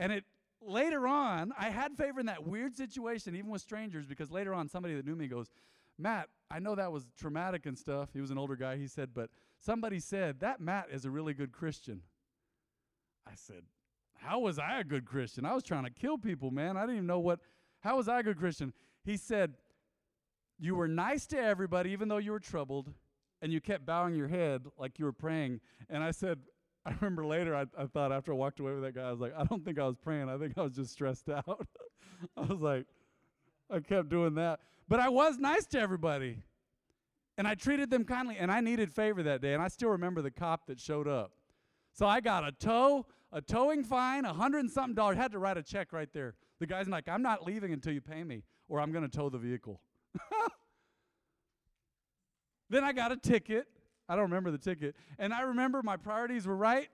And 0.00 0.10
it 0.10 0.24
later 0.62 1.06
on, 1.06 1.52
I 1.58 1.68
had 1.68 1.92
favor 1.92 2.20
in 2.20 2.26
that 2.26 2.46
weird 2.46 2.74
situation, 2.74 3.36
even 3.36 3.50
with 3.50 3.60
strangers, 3.60 4.06
because 4.06 4.30
later 4.30 4.54
on 4.54 4.66
somebody 4.66 4.94
that 4.94 5.04
knew 5.04 5.14
me 5.14 5.28
goes, 5.28 5.50
Matt, 5.98 6.30
I 6.50 6.58
know 6.58 6.74
that 6.74 6.90
was 6.90 7.04
traumatic 7.20 7.66
and 7.66 7.78
stuff. 7.78 8.08
He 8.14 8.20
was 8.22 8.30
an 8.30 8.38
older 8.38 8.56
guy. 8.56 8.78
He 8.78 8.86
said, 8.86 9.10
but 9.12 9.28
somebody 9.60 10.00
said, 10.00 10.40
that 10.40 10.62
Matt 10.62 10.86
is 10.90 11.04
a 11.04 11.10
really 11.10 11.34
good 11.34 11.52
Christian. 11.52 12.00
I 13.26 13.32
said, 13.34 13.64
How 14.16 14.38
was 14.38 14.58
I 14.58 14.80
a 14.80 14.84
good 14.84 15.04
Christian? 15.04 15.44
I 15.44 15.52
was 15.52 15.62
trying 15.62 15.84
to 15.84 15.90
kill 15.90 16.16
people, 16.16 16.50
man. 16.50 16.78
I 16.78 16.80
didn't 16.84 16.96
even 16.96 17.06
know 17.06 17.20
what, 17.20 17.40
how 17.80 17.98
was 17.98 18.08
I 18.08 18.20
a 18.20 18.22
good 18.22 18.38
Christian? 18.38 18.72
He 19.04 19.18
said, 19.18 19.52
you 20.58 20.74
were 20.74 20.88
nice 20.88 21.26
to 21.28 21.38
everybody, 21.38 21.90
even 21.90 22.08
though 22.08 22.18
you 22.18 22.32
were 22.32 22.40
troubled, 22.40 22.92
and 23.42 23.52
you 23.52 23.60
kept 23.60 23.84
bowing 23.84 24.14
your 24.14 24.28
head 24.28 24.64
like 24.78 24.98
you 24.98 25.04
were 25.04 25.12
praying. 25.12 25.60
And 25.90 26.02
I 26.02 26.10
said, 26.10 26.38
I 26.86 26.92
remember 27.00 27.24
later, 27.24 27.54
I, 27.54 27.66
I 27.78 27.86
thought 27.86 28.12
after 28.12 28.32
I 28.32 28.36
walked 28.36 28.60
away 28.60 28.72
with 28.72 28.82
that 28.82 28.94
guy, 28.94 29.08
I 29.08 29.10
was 29.10 29.20
like, 29.20 29.34
I 29.36 29.44
don't 29.44 29.64
think 29.64 29.78
I 29.78 29.86
was 29.86 29.96
praying. 29.96 30.28
I 30.28 30.38
think 30.38 30.56
I 30.56 30.62
was 30.62 30.74
just 30.74 30.92
stressed 30.92 31.28
out. 31.28 31.66
I 32.36 32.42
was 32.42 32.60
like, 32.60 32.86
I 33.70 33.80
kept 33.80 34.08
doing 34.08 34.34
that. 34.34 34.60
But 34.88 35.00
I 35.00 35.08
was 35.08 35.38
nice 35.38 35.66
to 35.66 35.80
everybody. 35.80 36.42
And 37.36 37.48
I 37.48 37.54
treated 37.54 37.90
them 37.90 38.04
kindly. 38.04 38.36
And 38.38 38.52
I 38.52 38.60
needed 38.60 38.92
favor 38.92 39.22
that 39.22 39.40
day. 39.40 39.54
And 39.54 39.62
I 39.62 39.68
still 39.68 39.90
remember 39.90 40.22
the 40.22 40.30
cop 40.30 40.66
that 40.66 40.78
showed 40.78 41.08
up. 41.08 41.32
So 41.92 42.06
I 42.06 42.20
got 42.20 42.46
a 42.46 42.52
tow, 42.52 43.06
a 43.32 43.40
towing 43.40 43.82
fine, 43.82 44.24
a 44.24 44.32
hundred 44.32 44.60
and 44.60 44.70
something 44.70 44.94
dollars. 44.94 45.16
Had 45.16 45.32
to 45.32 45.38
write 45.38 45.56
a 45.56 45.62
check 45.62 45.92
right 45.92 46.08
there. 46.12 46.34
The 46.60 46.66
guy's 46.66 46.88
like, 46.88 47.08
I'm 47.08 47.22
not 47.22 47.44
leaving 47.44 47.72
until 47.72 47.92
you 47.92 48.00
pay 48.00 48.24
me, 48.24 48.42
or 48.68 48.80
I'm 48.80 48.92
going 48.92 49.08
to 49.08 49.16
tow 49.16 49.28
the 49.28 49.38
vehicle. 49.38 49.80
then 52.70 52.84
I 52.84 52.92
got 52.92 53.12
a 53.12 53.16
ticket. 53.16 53.66
I 54.08 54.14
don't 54.14 54.24
remember 54.24 54.50
the 54.50 54.58
ticket. 54.58 54.96
And 55.18 55.32
I 55.32 55.42
remember 55.42 55.82
my 55.82 55.96
priorities 55.96 56.46
were 56.46 56.56
right. 56.56 56.88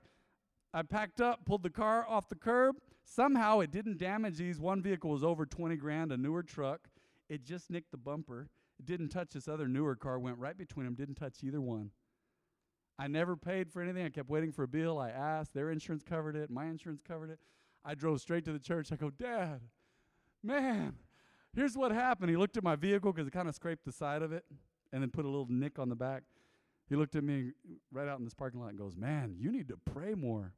I 0.73 0.83
packed 0.83 1.21
up, 1.21 1.45
pulled 1.45 1.63
the 1.63 1.71
car 1.71 2.07
off 2.09 2.29
the 2.29 2.37
curb. 2.37 2.77
Somehow 3.05 3.61
it 3.61 3.73
didn't 3.73 3.99
damage 3.99 4.37
these. 4.37 4.61
One 4.61 4.81
vehicle 4.83 5.11
was 5.11 5.25
over 5.25 5.45
20 5.45 5.77
grand, 5.77 6.13
a 6.13 6.17
newer 6.17 6.43
truck. 6.43 6.89
It 7.29 7.45
just 7.45 7.71
nicked 7.71 7.91
the 7.91 7.97
bumper. 7.97 8.49
It 8.79 8.87
didn't 8.87 9.09
touch 9.09 9.31
this 9.31 9.49
other 9.49 9.67
newer 9.67 9.97
car, 9.97 10.19
went 10.19 10.39
right 10.39 10.57
between 10.57 10.85
them, 10.85 10.95
didn't 10.95 11.17
touch 11.17 11.43
either 11.43 11.61
one. 11.61 11.91
I 12.99 13.09
never 13.09 13.35
paid 13.35 13.73
for 13.73 13.81
anything. 13.83 14.05
I 14.05 14.11
kept 14.11 14.29
waiting 14.29 14.53
for 14.53 14.63
a 14.63 14.69
bill. 14.69 14.99
I 14.99 15.09
asked. 15.09 15.55
Their 15.55 15.71
insurance 15.71 16.03
covered 16.03 16.37
it. 16.37 16.51
My 16.51 16.67
insurance 16.67 17.01
covered 17.07 17.31
it. 17.31 17.39
I 17.83 17.95
drove 17.95 18.21
straight 18.21 18.45
to 18.45 18.53
the 18.53 18.59
church. 18.59 18.93
I 18.93 18.97
go, 18.97 19.09
Dad, 19.09 19.61
man, 20.43 20.95
Here's 21.55 21.77
what 21.77 21.91
happened. 21.91 22.31
He 22.31 22.37
looked 22.37 22.57
at 22.57 22.63
my 22.63 22.77
vehicle 22.77 23.13
because 23.13 23.27
it 23.27 23.33
kind 23.33 23.49
of 23.49 23.55
scraped 23.55 23.85
the 23.85 23.93
side 23.93 24.23
of 24.23 24.33
it 24.33 24.45
and 24.93 25.03
then 25.03 25.11
put 25.11 25.25
a 25.25 25.29
little 25.29 25.49
nick 25.49 25.79
on 25.79 25.89
the 25.89 25.97
back. 25.97 26.23
He 26.89 26.97
looked 26.97 27.15
at 27.17 27.25
me 27.25 27.53
right 27.93 28.09
out 28.09 28.19
in 28.19 28.25
this 28.25 28.35
parking 28.35 28.61
lot 28.61 28.71
and 28.71 28.79
goes, 28.79 28.97
Man, 28.97 29.37
you 29.39 29.51
need 29.53 29.69
to 29.69 29.77
pray 29.77 30.15
more. 30.15 30.53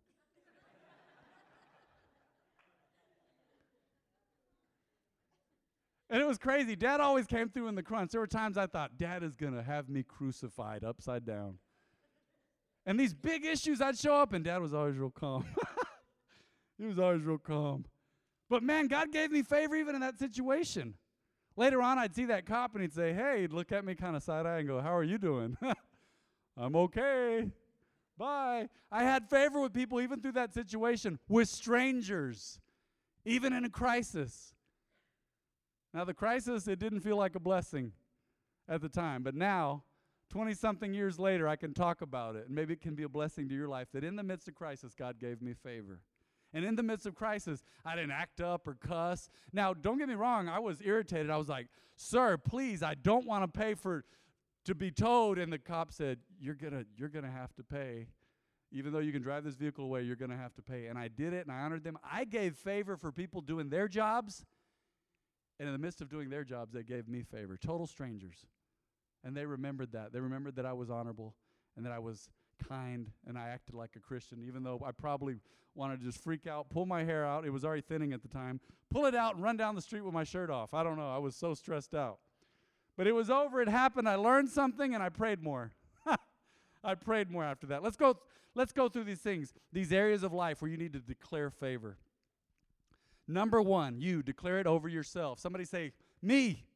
and 6.11 6.21
it 6.21 6.27
was 6.27 6.39
crazy. 6.39 6.77
Dad 6.77 7.01
always 7.01 7.27
came 7.27 7.49
through 7.49 7.69
in 7.69 7.75
the 7.75 7.83
crunch. 7.83 8.13
There 8.13 8.21
were 8.21 8.27
times 8.27 8.59
I 8.59 8.67
thought, 8.67 8.99
Dad 8.99 9.23
is 9.23 9.35
going 9.35 9.55
to 9.55 9.63
have 9.63 9.89
me 9.89 10.03
crucified 10.03 10.85
upside 10.85 11.25
down. 11.25 11.59
And 12.85 12.99
these 12.99 13.15
big 13.15 13.45
issues, 13.45 13.81
I'd 13.81 13.99
show 13.99 14.17
up, 14.17 14.33
and 14.33 14.45
Dad 14.45 14.61
was 14.61 14.75
always 14.75 14.97
real 14.97 15.11
calm. 15.11 15.45
he 16.79 16.85
was 16.85 16.99
always 16.99 17.23
real 17.23 17.39
calm. 17.39 17.85
But 18.53 18.63
man, 18.63 18.87
God 18.87 19.13
gave 19.13 19.31
me 19.31 19.41
favor 19.41 19.75
even 19.77 19.95
in 19.95 20.03
that 20.03 20.19
situation. 20.19 20.93
Later 21.57 21.81
on, 21.81 21.99
I'd 21.99 22.15
see 22.15 22.27
that 22.27 22.45
cop 22.45 22.75
and 22.75 22.83
he'd 22.83 22.93
say, 22.93 23.15
Hey, 23.15 23.41
he'd 23.41 23.53
look 23.55 23.73
at 23.73 23.83
me 23.83 23.95
kind 23.95 24.15
of 24.15 24.23
side 24.23 24.45
eye 24.45 24.59
and 24.59 24.69
go, 24.69 24.79
How 24.79 24.95
are 24.95 25.03
you 25.03 25.17
doing? 25.17 25.57
I'm 26.59 26.77
okay. 26.77 27.51
Bye. 28.19 28.69
I 28.91 29.05
had 29.05 29.31
favor 29.31 29.59
with 29.59 29.73
people 29.73 30.03
even 30.03 30.21
through 30.21 30.33
that 30.33 30.53
situation, 30.53 31.19
with 31.31 31.49
strangers, 31.49 32.61
even 33.25 33.55
in 33.55 33.65
a 33.65 33.71
crisis. 33.71 34.53
Now, 35.95 36.05
the 36.05 36.13
crisis, 36.13 36.69
it 36.69 36.79
didn't 36.79 37.01
feel 37.01 37.17
like 37.17 37.35
a 37.35 37.41
blessing 37.41 37.93
at 38.69 38.83
the 38.83 38.91
time, 38.91 39.23
but 39.23 39.35
now, 39.35 39.83
20 40.29 40.53
something 40.53 40.93
years 40.93 41.19
later, 41.19 41.49
I 41.49 41.57
can 41.57 41.73
talk 41.73 42.03
about 42.03 42.37
it, 42.37 42.49
and 42.49 42.55
maybe 42.55 42.75
it 42.75 42.83
can 42.83 42.95
be 42.97 43.05
a 43.05 43.09
blessing 43.09 43.49
to 43.49 43.55
your 43.55 43.69
life 43.69 43.89
that 43.95 44.05
in 44.05 44.15
the 44.15 44.23
midst 44.23 44.47
of 44.47 44.55
crisis, 44.55 44.95
God 44.95 45.19
gave 45.19 45.41
me 45.41 45.55
favor. 45.55 46.03
And 46.55 46.65
in 46.65 46.77
the 46.77 46.83
midst 46.83 47.07
of 47.07 47.15
crisis, 47.15 47.63
I 47.85 47.95
didn't 47.95 48.11
act 48.11 48.41
up 48.41 48.67
or 48.69 48.75
cuss. 48.75 49.31
Now, 49.53 49.73
don't 49.73 49.99
get 49.99 50.09
me 50.09 50.15
wrong, 50.15 50.49
I 50.49 50.59
was 50.59 50.81
irritated. 50.83 51.31
I 51.31 51.37
was 51.37 51.49
like, 51.49 51.69
"Sir, 51.97 52.37
please, 52.37 52.83
I 52.83 52.95
don't 52.95 53.27
want 53.27 53.43
to 53.43 53.59
pay 53.59 53.75
for 53.75 54.05
to 54.65 54.75
be 54.75 54.91
towed." 54.91 55.39
And 55.39 55.53
the 55.53 55.59
cop 55.59 55.93
said, 55.93 56.21
"You're 56.39 56.55
going 56.55 56.73
to 56.73 56.87
you're 56.97 57.09
going 57.09 57.25
to 57.25 57.31
have 57.31 57.55
to 57.55 57.63
pay. 57.63 58.09
Even 58.71 58.93
though 58.93 59.01
you 59.01 59.13
can 59.13 59.23
drive 59.23 59.45
this 59.45 59.55
vehicle 59.55 59.85
away, 59.85 60.03
you're 60.03 60.17
going 60.17 60.31
to 60.31 60.37
have 60.37 60.55
to 60.55 60.63
pay." 60.63 60.87
And 60.87 60.99
I 60.99 61.09
did 61.09 61.33
it 61.33 61.47
and 61.47 61.53
I 61.53 61.61
honored 61.61 61.85
them. 61.85 61.99
I 62.05 62.25
gave 62.25 62.57
favor 62.57 62.97
for 62.97 63.13
people 63.13 63.41
doing 63.41 63.71
their 63.71 63.89
jobs. 63.89 64.45
And 65.59 65.69
in 65.69 65.73
the 65.75 65.79
midst 65.79 66.01
of 66.01 66.09
doing 66.09 66.29
their 66.29 66.45
jobs, 66.45 66.73
they 66.73 66.83
gave 66.83 67.09
me 67.09 67.23
favor. 67.23 67.57
Total 67.57 67.87
strangers. 67.87 68.47
And 69.23 69.37
they 69.37 69.47
remembered 69.47 69.93
that. 69.93 70.13
They 70.13 70.21
remembered 70.21 70.57
that 70.57 70.67
I 70.67 70.73
was 70.73 70.91
honorable 70.91 71.35
and 71.77 71.87
that 71.87 71.93
I 71.93 71.99
was 71.99 72.29
kind 72.69 73.11
and 73.27 73.39
I 73.39 73.49
acted 73.49 73.75
like 73.75 73.91
a 73.97 74.01
Christian, 74.01 74.43
even 74.47 74.63
though 74.63 74.83
I 74.85 74.93
probably 74.93 75.37
wanted 75.75 76.01
to 76.01 76.07
just 76.07 76.23
freak 76.23 76.47
out, 76.47 76.71
pull 76.71 76.87
my 76.87 77.05
hair 77.05 77.25
out. 77.25 77.45
It 77.45 77.51
was 77.51 77.65
already 77.65 77.83
thinning 77.83 78.13
at 78.13 78.23
the 78.23 78.29
time. 78.29 78.61
Pull 78.91 79.07
it 79.07 79.15
out 79.15 79.35
and 79.35 79.43
run 79.43 79.57
down 79.57 79.75
the 79.75 79.83
street 79.83 80.03
with 80.03 80.13
my 80.13 80.25
shirt 80.25 80.51
off. 80.51 80.75
I 80.75 80.83
don't 80.83 80.99
know. 80.99 81.11
I 81.11 81.19
was 81.19 81.35
so 81.35 81.55
stressed 81.55 81.95
out. 81.95 82.19
But 82.97 83.07
it 83.07 83.13
was 83.13 83.31
over. 83.31 83.63
It 83.63 83.69
happened. 83.69 84.09
I 84.09 84.17
learned 84.17 84.51
something 84.51 84.95
and 84.95 85.03
I 85.03 85.09
prayed 85.09 85.43
more. 85.43 85.73
I 86.85 86.95
prayed 86.95 87.31
more 87.31 87.45
after 87.45 87.67
that. 87.69 87.83
Let's 87.83 87.97
go 87.97 88.19
let's 88.55 88.73
go 88.73 88.89
through 88.89 89.05
these 89.05 89.21
things, 89.21 89.55
these 89.73 89.93
areas 89.93 90.23
of 90.23 90.33
life 90.33 90.61
where 90.61 90.71
you 90.71 90.77
need 90.77 90.93
to 90.93 90.99
declare 90.99 91.51
favor. 91.51 91.97
Number 93.27 93.63
1, 93.63 94.01
you 94.01 94.23
declare 94.23 94.59
it 94.59 94.67
over 94.67 94.89
yourself. 94.89 95.39
Somebody 95.39 95.65
say, 95.65 95.93
"Me." 96.21 96.67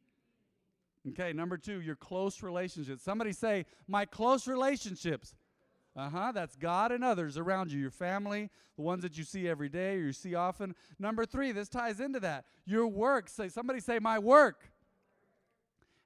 Okay, 1.08 1.32
number 1.32 1.58
2, 1.58 1.80
your 1.82 1.96
close 1.96 2.42
relationships. 2.42 3.02
Somebody 3.02 3.32
say, 3.32 3.66
"My 3.86 4.06
close 4.06 4.48
relationships." 4.48 5.34
Uh 5.96 6.10
huh. 6.10 6.32
That's 6.32 6.56
God 6.56 6.92
and 6.92 7.02
others 7.02 7.38
around 7.38 7.72
you, 7.72 7.80
your 7.80 7.90
family, 7.90 8.50
the 8.76 8.82
ones 8.82 9.02
that 9.02 9.16
you 9.16 9.24
see 9.24 9.48
every 9.48 9.70
day 9.70 9.96
or 9.96 10.00
you 10.00 10.12
see 10.12 10.34
often. 10.34 10.74
Number 10.98 11.24
three, 11.24 11.52
this 11.52 11.68
ties 11.70 12.00
into 12.00 12.20
that. 12.20 12.44
Your 12.66 12.86
work. 12.86 13.28
Say 13.30 13.48
somebody 13.48 13.80
say 13.80 13.98
my 13.98 14.18
work. 14.18 14.70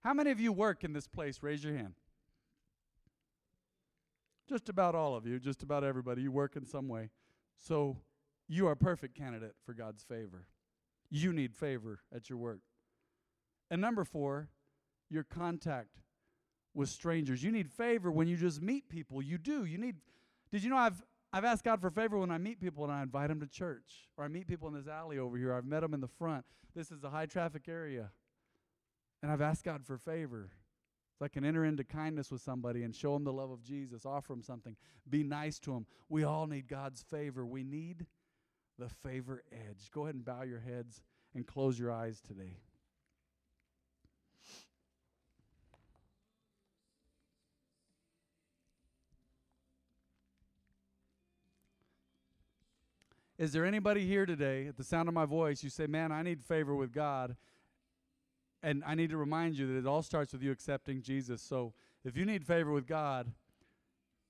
How 0.05 0.15
many 0.15 0.31
of 0.31 0.39
you 0.39 0.53
work 0.53 0.85
in 0.85 0.93
this 0.93 1.09
place? 1.09 1.43
Raise 1.43 1.65
your 1.65 1.75
hand. 1.75 1.95
Just 4.49 4.69
about 4.69 4.95
all 4.95 5.15
of 5.17 5.27
you, 5.27 5.39
just 5.39 5.63
about 5.63 5.85
everybody. 5.85 6.23
You 6.23 6.33
work 6.33 6.57
in 6.57 6.65
some 6.65 6.89
way. 6.89 7.11
So 7.59 7.99
you 8.49 8.67
are 8.69 8.73
a 8.73 8.77
perfect 8.77 9.17
candidate 9.17 9.55
for 9.65 9.75
God's 9.75 10.03
favor. 10.03 10.47
you 11.13 11.33
need 11.33 11.55
favor 11.55 12.01
at 12.15 12.31
your 12.31 12.39
work. 12.39 12.61
And 13.71 13.81
number 13.81 14.05
four, 14.05 14.49
your 15.09 15.25
contact 15.25 15.99
with 16.75 16.89
strangers. 16.89 17.43
You 17.43 17.51
need 17.51 17.71
favor 17.71 18.11
when 18.11 18.29
you 18.29 18.37
just 18.37 18.61
meet 18.63 18.89
people. 18.89 19.23
You 19.23 19.39
do. 19.39 19.65
You 19.65 19.79
need. 19.79 19.97
Did 20.51 20.63
you 20.63 20.71
know 20.71 20.77
I've 20.77 21.03
I've 21.33 21.45
asked 21.45 21.65
God 21.65 21.81
for 21.81 21.91
favor 21.91 22.19
when 22.19 22.31
I 22.31 22.39
meet 22.39 22.61
people 22.61 22.85
and 22.85 22.93
I 22.93 23.03
invite 23.03 23.29
them 23.29 23.41
to 23.41 23.47
church, 23.47 24.09
or 24.17 24.25
I 24.25 24.29
meet 24.29 24.47
people 24.49 24.69
in 24.69 24.75
this 24.75 24.89
alley 24.89 25.19
over 25.19 25.37
here. 25.37 25.53
I've 25.53 25.65
met 25.65 25.81
them 25.81 25.95
in 25.95 26.01
the 26.01 26.09
front. 26.09 26.45
This 26.75 26.91
is 26.91 27.05
a 27.05 27.11
high 27.11 27.27
traffic 27.27 27.69
area, 27.69 28.11
and 29.23 29.31
I've 29.31 29.41
asked 29.41 29.65
God 29.65 29.85
for 29.85 29.99
favor. 29.99 30.51
So 31.19 31.27
I 31.27 31.29
can 31.29 31.45
enter 31.45 31.67
into 31.67 31.85
kindness 31.85 32.31
with 32.31 32.41
somebody 32.41 32.83
and 32.83 32.95
show 32.95 33.13
them 33.13 33.25
the 33.25 33.33
love 33.33 33.51
of 33.51 33.63
Jesus, 33.63 34.07
offer 34.07 34.33
them 34.33 34.43
something, 34.43 34.75
be 35.09 35.23
nice 35.23 35.59
to 35.61 35.73
them. 35.73 35.85
We 36.09 36.25
all 36.25 36.47
need 36.47 36.67
God's 36.67 37.03
favor. 37.03 37.45
We 37.45 37.63
need 37.63 38.07
the 38.79 38.89
favor 38.89 39.43
edge. 39.53 39.91
Go 39.93 40.05
ahead 40.05 40.15
and 40.15 40.25
bow 40.25 40.43
your 40.43 40.61
heads 40.61 41.03
and 41.35 41.47
close 41.47 41.79
your 41.79 41.93
eyes 41.93 42.23
today. 42.27 42.57
Is 53.41 53.53
there 53.53 53.65
anybody 53.65 54.07
here 54.07 54.27
today, 54.27 54.67
at 54.67 54.77
the 54.77 54.85
sound 54.85 55.09
of 55.09 55.15
my 55.15 55.25
voice, 55.25 55.65
you 55.65 55.71
say, 55.71 55.87
Man, 55.87 56.13
I 56.13 56.21
need 56.21 56.43
favor 56.43 56.75
with 56.75 56.93
God? 56.93 57.37
And 58.63 58.85
I 58.87 58.95
need 58.95 59.09
to 59.09 59.17
remind 59.17 59.57
you 59.57 59.67
that 59.69 59.79
it 59.79 59.87
all 59.87 60.03
starts 60.03 60.35
with 60.35 60.43
you 60.43 60.51
accepting 60.53 61.01
Jesus. 61.01 61.41
So 61.41 61.73
if 62.05 62.19
you 62.19 62.27
need 62.27 62.45
favor 62.45 62.71
with 62.71 62.87
God, 62.87 63.33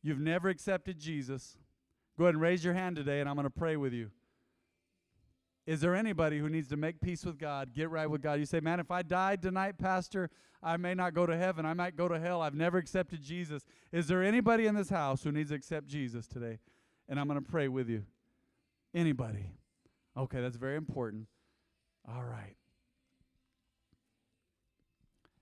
you've 0.01 0.21
never 0.21 0.49
accepted 0.49 1.01
Jesus, 1.01 1.57
go 2.17 2.27
ahead 2.27 2.37
and 2.37 2.41
raise 2.41 2.65
your 2.65 2.75
hand 2.75 2.95
today, 2.95 3.19
and 3.19 3.29
I'm 3.29 3.35
going 3.35 3.49
to 3.49 3.51
pray 3.51 3.77
with 3.77 3.93
you. 3.93 4.13
Is 5.67 5.81
there 5.81 5.97
anybody 5.97 6.39
who 6.39 6.49
needs 6.49 6.69
to 6.69 6.77
make 6.77 7.01
peace 7.01 7.25
with 7.25 7.37
God, 7.37 7.75
get 7.75 7.91
right 7.91 8.09
with 8.09 8.23
God? 8.23 8.39
You 8.39 8.47
say, 8.47 8.61
Man, 8.61 8.79
if 8.79 8.93
I 8.93 9.03
died 9.03 9.43
tonight, 9.43 9.77
Pastor, 9.77 10.31
I 10.63 10.77
may 10.77 10.95
not 10.95 11.15
go 11.15 11.27
to 11.27 11.37
heaven. 11.37 11.67
I 11.67 11.75
might 11.75 11.97
go 11.97 12.07
to 12.07 12.21
hell. 12.21 12.43
I've 12.43 12.55
never 12.55 12.79
accepted 12.79 13.25
Jesus. 13.25 13.67
Is 13.91 14.07
there 14.07 14.23
anybody 14.23 14.67
in 14.67 14.77
this 14.77 14.91
house 14.91 15.25
who 15.25 15.33
needs 15.33 15.51
to 15.51 15.57
accept 15.57 15.89
Jesus 15.89 16.29
today? 16.29 16.61
And 17.09 17.19
I'm 17.19 17.27
going 17.27 17.45
to 17.45 17.51
pray 17.51 17.67
with 17.67 17.89
you. 17.89 18.05
Anybody? 18.95 19.53
Okay, 20.17 20.41
that's 20.41 20.57
very 20.57 20.77
important. 20.77 21.27
All 22.09 22.25
right. 22.25 22.57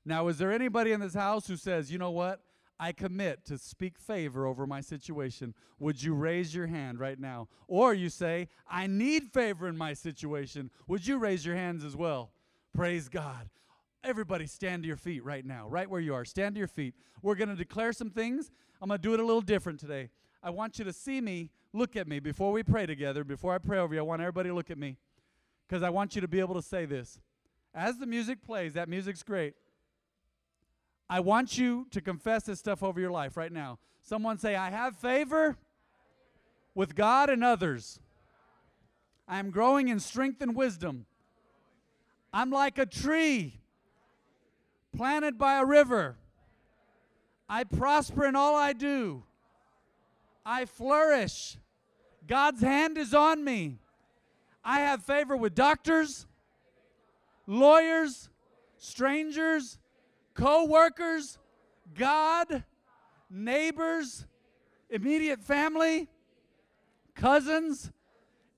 Now, 0.05 0.29
is 0.29 0.39
there 0.39 0.53
anybody 0.53 0.93
in 0.93 1.01
this 1.01 1.15
house 1.15 1.47
who 1.47 1.57
says, 1.57 1.93
you 1.93 1.99
know 1.99 2.11
what? 2.11 2.41
I 2.81 2.93
commit 2.93 3.45
to 3.47 3.59
speak 3.59 3.99
favor 3.99 4.47
over 4.47 4.67
my 4.67 4.81
situation. 4.81 5.55
Would 5.81 6.03
you 6.03 6.15
raise 6.15 6.55
your 6.55 6.67
hand 6.67 7.01
right 7.01 7.19
now? 7.19 7.49
Or 7.67 7.93
you 7.93 8.09
say, 8.09 8.49
I 8.71 8.87
need 8.87 9.33
favor 9.33 9.67
in 9.67 9.77
my 9.77 9.95
situation. 9.95 10.71
Would 10.87 11.07
you 11.07 11.19
raise 11.19 11.45
your 11.45 11.57
hands 11.57 11.85
as 11.85 11.97
well? 11.97 12.31
Praise 12.73 13.09
God. 13.09 13.51
Everybody 14.05 14.47
stand 14.47 14.85
to 14.85 14.87
your 14.87 14.97
feet 14.97 15.25
right 15.25 15.45
now, 15.45 15.67
right 15.69 15.91
where 15.91 16.01
you 16.01 16.15
are. 16.15 16.25
Stand 16.25 16.55
to 16.55 16.59
your 16.61 16.69
feet. 16.69 16.95
We're 17.21 17.35
going 17.35 17.49
to 17.49 17.57
declare 17.57 17.93
some 17.93 18.11
things. 18.11 18.51
I'm 18.81 18.89
going 18.89 19.01
to 19.01 19.03
do 19.03 19.13
it 19.13 19.21
a 19.21 19.27
little 19.27 19.41
different 19.41 19.81
today. 19.81 20.11
I 20.43 20.51
want 20.51 20.79
you 20.79 20.85
to 20.85 20.93
see 20.93 21.21
me 21.21 21.51
look 21.73 21.97
at 21.97 22.07
me 22.09 22.21
before 22.21 22.53
we 22.53 22.63
pray 22.63 22.87
together. 22.87 23.25
Before 23.25 23.55
I 23.55 23.59
pray 23.59 23.79
over 23.79 23.95
you, 23.95 24.01
I 24.01 24.05
want 24.05 24.23
everybody 24.23 24.49
to 24.49 24.55
look 24.55 24.71
at 24.71 24.79
me 24.79 24.97
because 25.67 25.83
I 25.83 25.91
want 25.91 26.15
you 26.15 26.21
to 26.21 26.29
be 26.29 26.41
able 26.41 26.55
to 26.55 26.63
say 26.63 26.87
this. 26.87 27.21
As 27.75 27.99
the 27.99 28.07
music 28.07 28.43
plays, 28.43 28.75
that 28.75 28.89
music's 28.89 29.23
great. 29.23 29.55
I 31.11 31.21
want 31.21 31.57
you 31.59 31.87
to 31.91 32.01
confess 32.01 32.45
this 32.45 32.59
stuff 32.59 32.83
over 32.83 33.01
your 33.01 33.11
life 33.11 33.37
right 33.37 33.53
now. 33.53 33.79
Someone 34.03 34.39
say, 34.39 34.57
I 34.57 34.71
have 34.71 34.97
favor 34.97 35.57
with 36.75 36.95
God 36.95 37.31
and 37.31 37.43
others. 37.43 38.01
I 39.27 39.39
am 39.39 39.51
growing 39.51 39.89
in 39.89 40.01
strength 40.01 40.41
and 40.41 40.55
wisdom. 40.55 41.07
I'm 42.33 42.51
like 42.51 42.79
a 42.79 42.87
tree 42.87 43.61
planted 44.97 45.39
by 45.39 45.59
a 45.59 45.65
river. 45.65 46.17
I 47.49 47.65
prosper 47.65 48.27
in 48.27 48.37
all 48.37 48.55
I 48.55 48.73
do. 48.73 49.25
I 50.51 50.65
flourish. 50.65 51.59
God's 52.27 52.63
hand 52.63 52.97
is 52.97 53.13
on 53.13 53.45
me. 53.45 53.81
I 54.65 54.81
have 54.81 55.03
favor 55.03 55.37
with 55.37 55.55
doctors, 55.55 56.25
lawyers, 57.47 58.31
strangers, 58.79 59.79
co 60.33 60.65
workers, 60.65 61.37
God, 61.95 62.65
neighbors, 63.29 64.25
immediate 64.89 65.43
family, 65.43 66.09
cousins, 67.15 67.93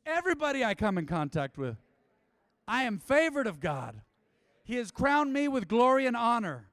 everybody 0.07 0.64
I 0.64 0.74
come 0.74 0.96
in 0.96 1.07
contact 1.07 1.59
with. 1.59 1.76
I 2.68 2.85
am 2.85 2.98
favored 2.98 3.48
of 3.48 3.59
God. 3.59 4.00
He 4.62 4.76
has 4.76 4.92
crowned 4.92 5.33
me 5.33 5.48
with 5.48 5.66
glory 5.66 6.07
and 6.07 6.16
honor. 6.16 6.68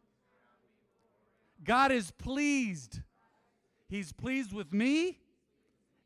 God 1.63 1.91
is 1.91 2.11
pleased 2.11 3.01
He's 3.89 4.11
pleased 4.11 4.53
with 4.53 4.73
me, 4.73 5.19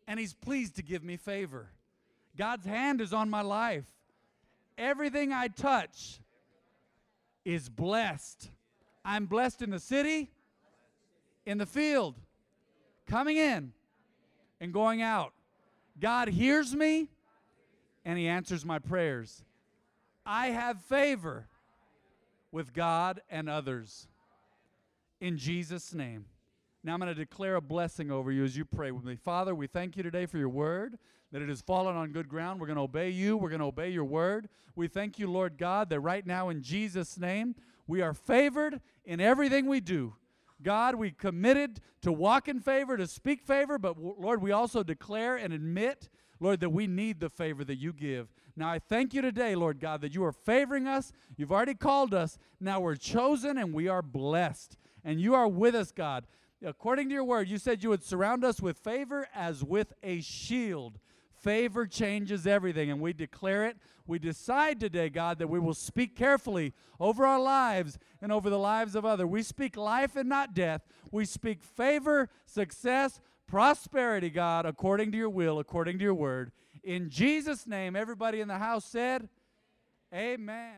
and 0.08 0.20
He's 0.20 0.34
pleased 0.34 0.76
to 0.76 0.84
give 0.84 1.04
me 1.04 1.18
favor. 1.18 1.70
God's 2.38 2.66
hand 2.66 3.02
is 3.02 3.14
on 3.14 3.30
my 3.30 3.42
life. 3.42 3.86
Everything 4.78 5.34
I 5.34 5.48
touch 5.48 6.20
is 7.44 7.70
blessed. 7.70 8.50
I'm 9.04 9.26
blessed 9.26 9.62
in 9.62 9.70
the 9.70 9.80
city, 9.80 10.32
in 11.46 11.58
the 11.58 11.66
field, 11.66 12.16
coming 13.08 13.38
in 13.38 13.74
and 14.60 14.72
going 14.72 15.02
out. 15.02 15.34
God 16.00 16.30
hears 16.30 16.76
me 16.76 17.10
and 18.06 18.18
He 18.18 18.28
answers 18.28 18.66
my 18.66 18.80
prayers. 18.80 19.44
I 20.26 20.48
have 20.48 20.82
favor 20.82 21.48
with 22.52 22.74
God 22.74 23.22
and 23.30 23.50
others. 23.50 24.08
In 25.20 25.38
Jesus' 25.38 25.94
name. 25.94 26.26
Now 26.84 26.96
I'm 26.96 27.00
going 27.00 27.14
to 27.14 27.20
declare 27.20 27.58
a 27.58 27.62
blessing 27.62 28.10
over 28.10 28.32
you 28.32 28.44
as 28.44 28.58
you 28.58 28.66
pray 28.66 28.90
with 28.90 29.04
me. 29.04 29.16
Father, 29.16 29.54
we 29.54 29.68
thank 29.68 29.96
you 29.96 30.02
today 30.02 30.26
for 30.26 30.40
your 30.40 30.50
word, 30.50 30.98
that 31.32 31.42
it 31.42 31.48
has 31.48 31.62
fallen 31.62 31.96
on 31.96 32.12
good 32.12 32.28
ground. 32.28 32.60
We're 32.60 32.66
going 32.66 32.78
to 32.78 32.84
obey 32.84 33.12
you, 33.12 33.38
we're 33.38 33.50
going 33.50 33.60
to 33.60 33.68
obey 33.68 33.92
your 33.92 34.04
word. 34.04 34.50
We 34.76 34.88
thank 34.88 35.20
you, 35.20 35.30
Lord 35.30 35.60
God, 35.60 35.90
that 35.90 36.00
right 36.00 36.26
now 36.26 36.50
in 36.50 36.64
Jesus' 36.64 37.20
name, 37.20 37.56
we 37.86 38.02
are 38.02 38.16
favored 38.16 38.82
in 39.06 39.20
everything 39.20 39.68
we 39.68 39.80
do. 39.80 40.16
God, 40.64 40.96
we 40.96 41.12
committed 41.12 41.82
to 42.02 42.12
walk 42.12 42.48
in 42.48 42.60
favor, 42.60 42.98
to 42.98 43.06
speak 43.06 43.44
favor, 43.44 43.78
but 43.78 44.00
Lord, 44.00 44.42
we 44.42 44.52
also 44.52 44.82
declare 44.82 45.38
and 45.38 45.54
admit, 45.54 46.10
Lord, 46.40 46.62
that 46.62 46.70
we 46.72 46.88
need 46.88 47.20
the 47.20 47.30
favor 47.30 47.64
that 47.64 47.78
you 47.78 47.94
give. 47.94 48.34
Now 48.56 48.72
I 48.72 48.80
thank 48.80 49.14
you 49.14 49.22
today, 49.22 49.54
Lord 49.54 49.80
God, 49.80 50.02
that 50.02 50.16
you 50.16 50.24
are 50.24 50.32
favoring 50.32 50.88
us. 50.88 51.12
You've 51.38 51.52
already 51.52 51.76
called 51.76 52.16
us. 52.16 52.40
Now 52.60 52.80
we're 52.80 52.96
chosen 52.96 53.60
and 53.60 53.72
we 53.72 53.88
are 53.88 54.02
blessed. 54.02 54.78
And 55.04 55.22
you 55.22 55.36
are 55.36 55.48
with 55.48 55.76
us, 55.76 55.92
God 55.92 56.26
according 56.64 57.10
to 57.10 57.14
your 57.14 57.24
word, 57.24 57.48
you 57.48 57.58
said 57.58 57.84
you 57.84 57.90
would 57.90 58.04
surround 58.04 58.44
us 58.44 58.62
with 58.62 58.78
favor 58.78 59.28
as 59.34 59.64
with 59.64 59.94
a 60.04 60.22
shield. 60.22 61.00
Favor 61.42 61.88
changes 61.88 62.46
everything, 62.46 62.92
and 62.92 63.02
we 63.02 63.14
declare 63.14 63.66
it. 63.66 63.78
We 64.06 64.20
decide 64.20 64.80
today, 64.80 65.10
God, 65.10 65.40
that 65.40 65.50
we 65.50 65.60
will 65.60 65.74
speak 65.74 66.16
carefully 66.16 66.74
over 67.00 67.26
our 67.26 67.40
lives 67.40 67.98
and 68.22 68.32
over 68.32 68.50
the 68.50 68.60
lives 68.60 68.94
of 68.94 69.06
others. 69.06 69.28
We 69.28 69.42
speak 69.42 69.76
life 69.76 70.16
and 70.16 70.30
not 70.30 70.54
death. 70.54 70.82
We 71.12 71.26
speak 71.26 71.64
favor, 71.64 72.30
success, 72.46 73.20
prosperity, 73.48 74.30
God, 74.30 74.66
according 74.68 75.12
to 75.14 75.18
your 75.18 75.30
will, 75.30 75.58
according 75.58 75.98
to 75.98 76.04
your 76.04 76.14
word. 76.14 76.52
In 76.84 77.10
Jesus' 77.10 77.66
name, 77.66 77.96
everybody 77.96 78.40
in 78.40 78.48
the 78.48 78.60
house 78.60 78.86
said, 78.86 79.28
Amen. 80.14 80.78